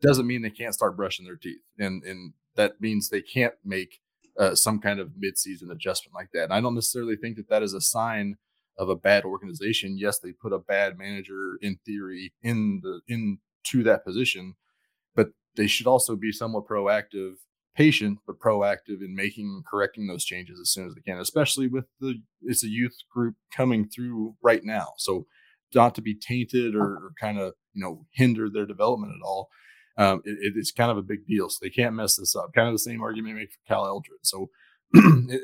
[0.00, 4.00] doesn't mean they can't start brushing their teeth, and and that means they can't make
[4.38, 6.44] uh, some kind of mid-season adjustment like that.
[6.44, 8.36] And I don't necessarily think that that is a sign
[8.78, 9.98] of a bad organization.
[9.98, 14.54] Yes, they put a bad manager in theory in the into that position,
[15.14, 17.34] but they should also be somewhat proactive
[17.74, 21.66] patient but proactive in making and correcting those changes as soon as they can especially
[21.66, 25.26] with the it's a youth group coming through right now so
[25.74, 29.48] not to be tainted or, or kind of you know hinder their development at all
[29.98, 32.68] um, it, it's kind of a big deal so they can't mess this up kind
[32.68, 34.50] of the same argument made for cal eldred so
[34.94, 35.40] it,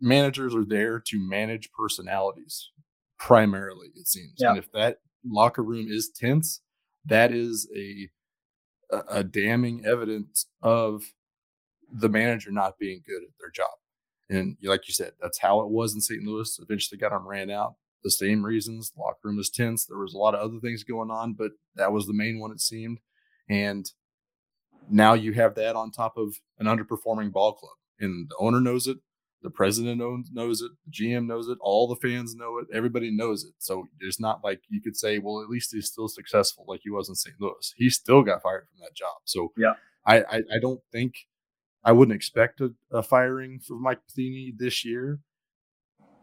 [0.00, 2.70] managers are there to manage personalities
[3.18, 4.50] primarily it seems yeah.
[4.50, 6.60] and if that locker room is tense
[7.04, 8.08] that is a
[8.90, 11.02] a, a damning evidence of
[11.92, 13.70] the manager not being good at their job.
[14.28, 16.22] And like you said, that's how it was in St.
[16.22, 16.58] Louis.
[16.60, 17.74] Eventually got them ran out.
[18.02, 18.92] The same reasons.
[18.96, 19.84] Locker room was tense.
[19.84, 22.50] There was a lot of other things going on, but that was the main one,
[22.50, 22.98] it seemed.
[23.48, 23.90] And
[24.88, 27.72] now you have that on top of an underperforming ball club.
[27.98, 28.98] And the owner knows it.
[29.42, 29.98] The president
[30.32, 30.72] knows it.
[30.86, 31.58] The GM knows it.
[31.60, 32.66] All the fans know it.
[32.74, 33.54] Everybody knows it.
[33.58, 36.90] So it's not like you could say, well, at least he's still successful like he
[36.90, 37.36] was in St.
[37.38, 37.72] Louis.
[37.76, 39.16] He still got fired from that job.
[39.24, 39.74] So yeah,
[40.04, 41.14] I, I, I don't think–
[41.86, 45.20] I wouldn't expect a, a firing for Mike Matheny this year,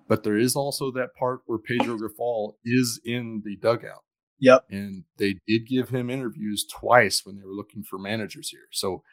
[0.10, 4.04] but there is also that part where Pedro Grifol is in the dugout.
[4.40, 4.66] Yep.
[4.70, 8.68] And they did give him interviews twice when they were looking for managers here.
[8.72, 9.04] So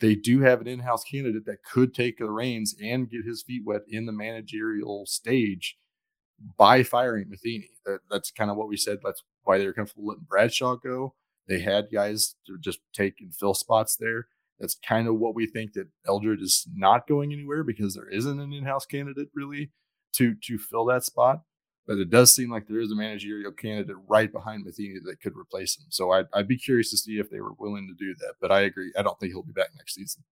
[0.00, 3.62] they do have an in-house candidate that could take the reins and get his feet
[3.64, 5.76] wet in the managerial stage
[6.56, 7.68] by firing Matheny.
[7.84, 8.98] That, that's kind of what we said.
[9.04, 11.14] That's why they were comfortable letting Bradshaw go.
[11.46, 14.28] They had guys to just take and fill spots there.
[14.58, 18.40] That's kind of what we think that Eldred is not going anywhere because there isn't
[18.40, 19.70] an in-house candidate really
[20.14, 21.42] to to fill that spot.
[21.86, 25.36] But it does seem like there is a managerial candidate right behind Matheny that could
[25.36, 25.86] replace him.
[25.88, 28.34] So I'd, I'd be curious to see if they were willing to do that.
[28.40, 28.92] But I agree.
[28.96, 30.22] I don't think he'll be back next season.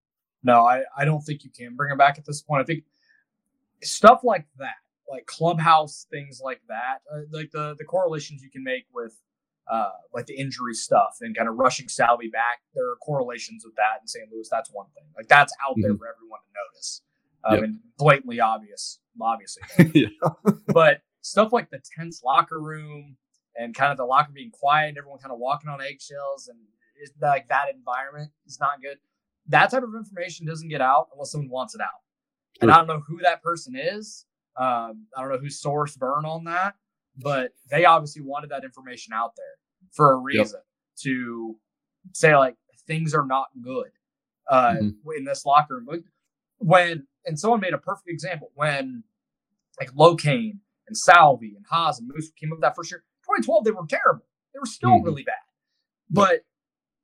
[0.42, 2.62] No, I, I don't think you can bring him back at this point.
[2.62, 2.84] I think
[3.82, 4.76] stuff like that,
[5.10, 9.16] like clubhouse things like that, uh, like the the correlations you can make with
[9.70, 12.60] uh, like the injury stuff and kind of rushing Salvy back.
[12.74, 14.30] There are correlations with that in St.
[14.32, 14.48] Louis.
[14.50, 15.04] That's one thing.
[15.16, 15.82] Like that's out mm-hmm.
[15.82, 17.02] there for everyone to notice.
[17.44, 17.64] Um, yep.
[17.64, 19.62] and blatantly obvious, obviously.
[20.66, 23.16] but stuff like the tense locker room
[23.56, 26.58] and kind of the locker being quiet and everyone kind of walking on eggshells and
[27.20, 28.98] like that environment is not good.
[29.46, 31.88] That type of information doesn't get out unless someone wants it out.
[32.60, 34.26] And I don't know who that person is.
[34.56, 36.74] Um, I don't know whose source burn on that,
[37.16, 39.44] but they obviously wanted that information out there
[39.92, 41.02] for a reason yep.
[41.04, 41.56] to
[42.12, 42.56] say like
[42.86, 43.90] things are not good
[44.50, 45.10] uh, mm-hmm.
[45.16, 46.02] in this locker room.
[46.58, 49.04] When and someone made a perfect example when
[49.78, 50.58] like Locane
[50.88, 53.04] and Salvy and Haas and Moose came up that first year.
[53.24, 54.26] 2012, they were terrible.
[54.52, 55.04] They were still mm-hmm.
[55.04, 55.34] really bad,
[56.10, 56.40] but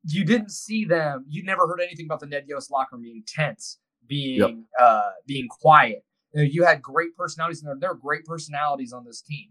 [0.07, 1.25] you didn't see them.
[1.29, 4.51] You never heard anything about the Ned Yost locker room being tense, being yep.
[4.81, 6.05] uh, being quiet.
[6.33, 9.51] You, know, you had great personalities, and there, there are great personalities on this team.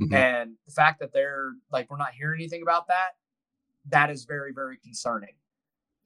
[0.00, 0.14] Mm-hmm.
[0.14, 3.10] And the fact that they're like, we're not hearing anything about that,
[3.90, 5.34] that is very, very concerning.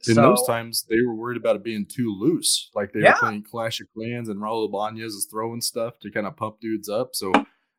[0.08, 2.70] In so, those times, they were worried about it being too loose.
[2.74, 3.12] Like they yeah.
[3.12, 6.60] were playing Clash of Clans and Raul Ibanez is throwing stuff to kind of pump
[6.60, 7.10] dudes up.
[7.14, 7.32] So,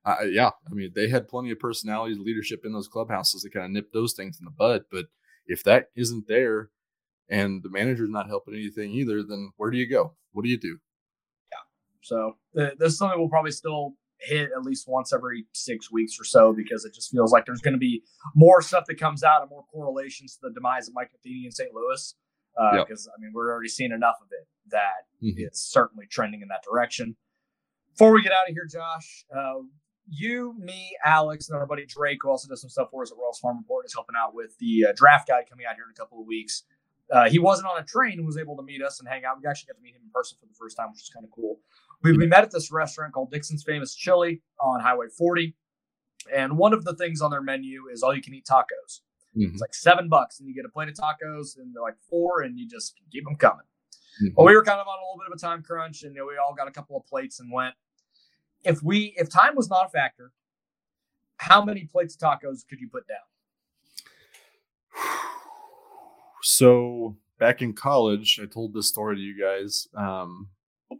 [0.08, 3.66] uh, yeah, I mean, they had plenty of personalities, leadership in those clubhouses to kind
[3.66, 4.84] of nip those things in the bud.
[4.90, 5.06] But
[5.46, 6.70] if that isn't there
[7.30, 10.16] and the manager's not helping anything either, then where do you go?
[10.32, 10.78] What do you do?
[11.52, 11.58] Yeah.
[12.02, 16.18] So, uh, this is something we'll probably still hit at least once every six weeks
[16.20, 18.02] or so because it just feels like there's going to be
[18.34, 21.52] more stuff that comes out and more correlations to the demise of Mike Matheny in
[21.52, 21.74] St.
[21.74, 22.16] Louis.
[22.56, 23.16] Because uh, yep.
[23.16, 25.36] I mean, we're already seeing enough of it that mm-hmm.
[25.38, 27.16] it's certainly trending in that direction.
[27.92, 29.62] Before we get out of here, Josh, uh,
[30.10, 33.18] you, me, Alex, and our buddy Drake, who also does some stuff for us at
[33.18, 35.92] Royals Farm Report, is helping out with the uh, draft guide coming out here in
[35.92, 36.64] a couple of weeks.
[37.12, 39.38] uh, he wasn't on a train and was able to meet us and hang out.
[39.42, 41.24] We actually got to meet him in person for the first time, which is kind
[41.26, 41.60] of cool.
[42.04, 45.56] We, we met at this restaurant called Dixon's Famous Chili on Highway 40.
[46.36, 49.02] And one of the things on their menu is all you can eat tacos.
[49.38, 49.52] Mhm.
[49.54, 52.42] It's like seven bucks, and you get a plate of tacos, and they're like four,
[52.42, 53.66] and you just keep them coming.
[54.24, 54.34] Mhm.
[54.36, 56.22] Well, we were kind of on a little bit of a time crunch, and you
[56.22, 57.76] know, we all got a couple of plates and went.
[58.64, 60.32] If we, if time was not a factor,
[61.38, 63.18] how many plates of tacos could you put down?
[66.44, 70.48] So back in college, I told this story to you guys um,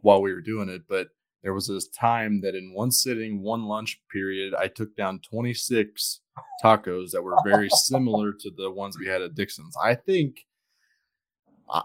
[0.02, 1.08] while we were doing it, but
[1.42, 6.20] there was this time that in one sitting, one lunch period, I took down 26
[6.62, 9.76] tacos that were very similar to the ones we had at Dixon's.
[9.82, 10.46] I think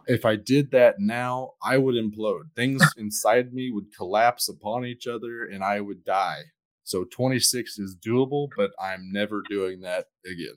[0.08, 2.44] if I did that now, I would implode.
[2.56, 6.42] Things inside me would collapse upon each other and I would die.
[6.84, 10.56] So 26 is doable, but I'm never doing that again.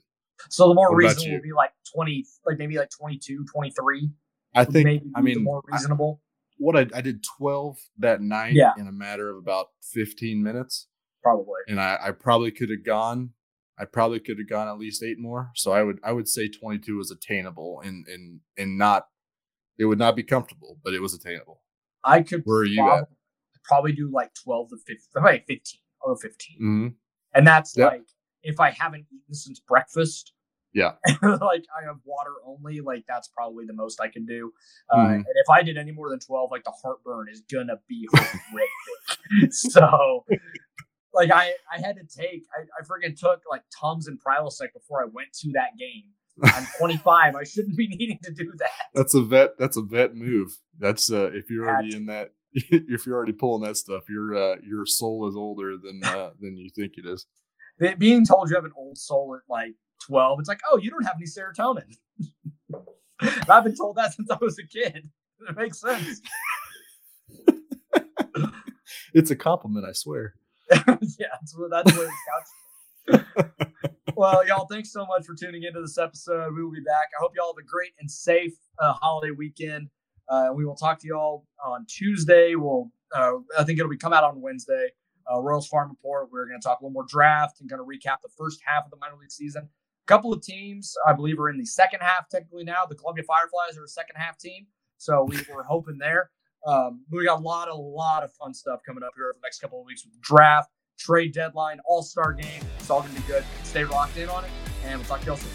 [0.49, 4.09] So the more What reasonable would be like 20, like maybe like 22, 23.
[4.55, 6.21] I think, maybe I mean, more I- reasonable.
[6.57, 8.73] what I, I did 12 that night Yeah.
[8.77, 10.87] in a matter of about 15 minutes
[11.23, 11.59] probably.
[11.67, 13.31] and I, I probably could have gone
[13.79, 16.47] I probably could have gone at least eight more so I would I would say
[16.49, 19.05] 22 is attainable and and and not
[19.77, 21.61] it would not be comfortable but it was attainable
[22.03, 23.07] I could Where are you prob- at?
[23.65, 25.79] probably do like 12 to 15, probably 15.
[26.01, 26.55] I'll go 15.
[26.57, 26.87] mm-hmm.
[27.33, 27.87] And that's Yeah.
[27.87, 28.07] like
[28.43, 30.31] if I haven't eaten since breakfast.
[30.73, 30.93] Yeah.
[31.21, 34.53] like I have water only, like that's probably the most I can do.
[34.89, 35.15] Uh, Mhm.
[35.15, 39.51] and if I did any more than 12, like the heartburn is gonna be horrific.
[39.53, 40.23] so
[41.13, 45.01] like I I had to take I, I freaking took like Tums and Prilosec before
[45.03, 46.05] I went to that game.
[46.43, 47.35] I'm 25.
[47.35, 48.69] I shouldn't be needing to do that.
[48.93, 53.05] that's a vet that's a vet move that's uh if you're already in that if
[53.05, 56.69] you're already pulling that stuff your uh your soul is older than uh than you
[56.75, 57.25] think it is
[57.79, 59.73] Be- Being told you have an old soul at like
[60.05, 61.95] 12, it's like, oh, you don't have any serotonin.
[63.49, 65.09] I've been told that since I was a kid.
[65.49, 66.21] It makes sense.
[69.13, 70.35] it's a compliment I swear
[70.71, 73.73] yeah, that's what that's what it counts.
[74.17, 76.55] Well, y'all, thanks so much for tuning into this episode.
[76.55, 77.09] We will be back.
[77.15, 79.89] I hope y'all have a great and safe uh, holiday weekend.
[80.27, 82.55] Uh, we will talk to y'all on Tuesday.
[82.55, 84.89] We'll, uh, I think it'll be come out on Wednesday.
[85.31, 86.29] Uh, Royals Farm Report.
[86.31, 88.85] We're going to talk a little more draft and kind of recap the first half
[88.85, 89.63] of the minor league season.
[89.63, 92.85] A couple of teams, I believe, are in the second half technically now.
[92.89, 94.65] The Columbia Fireflies are a second half team,
[94.97, 96.31] so we were hoping there.
[96.65, 99.45] Um, we got a lot, a lot of fun stuff coming up here over the
[99.45, 102.61] next couple of weeks with draft, trade deadline, All Star game.
[102.79, 103.43] It's all going to be good.
[103.63, 104.51] Stay locked in on it,
[104.85, 105.51] and we'll talk to y'all soon.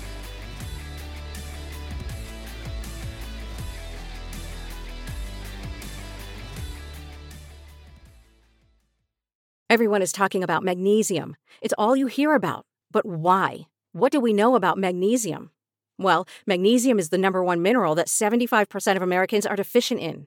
[9.72, 11.34] Everyone is talking about magnesium.
[11.62, 12.66] It's all you hear about.
[12.90, 13.68] But why?
[13.93, 15.51] What do we know about magnesium?
[15.99, 20.26] Well, magnesium is the number one mineral that 75% of Americans are deficient in.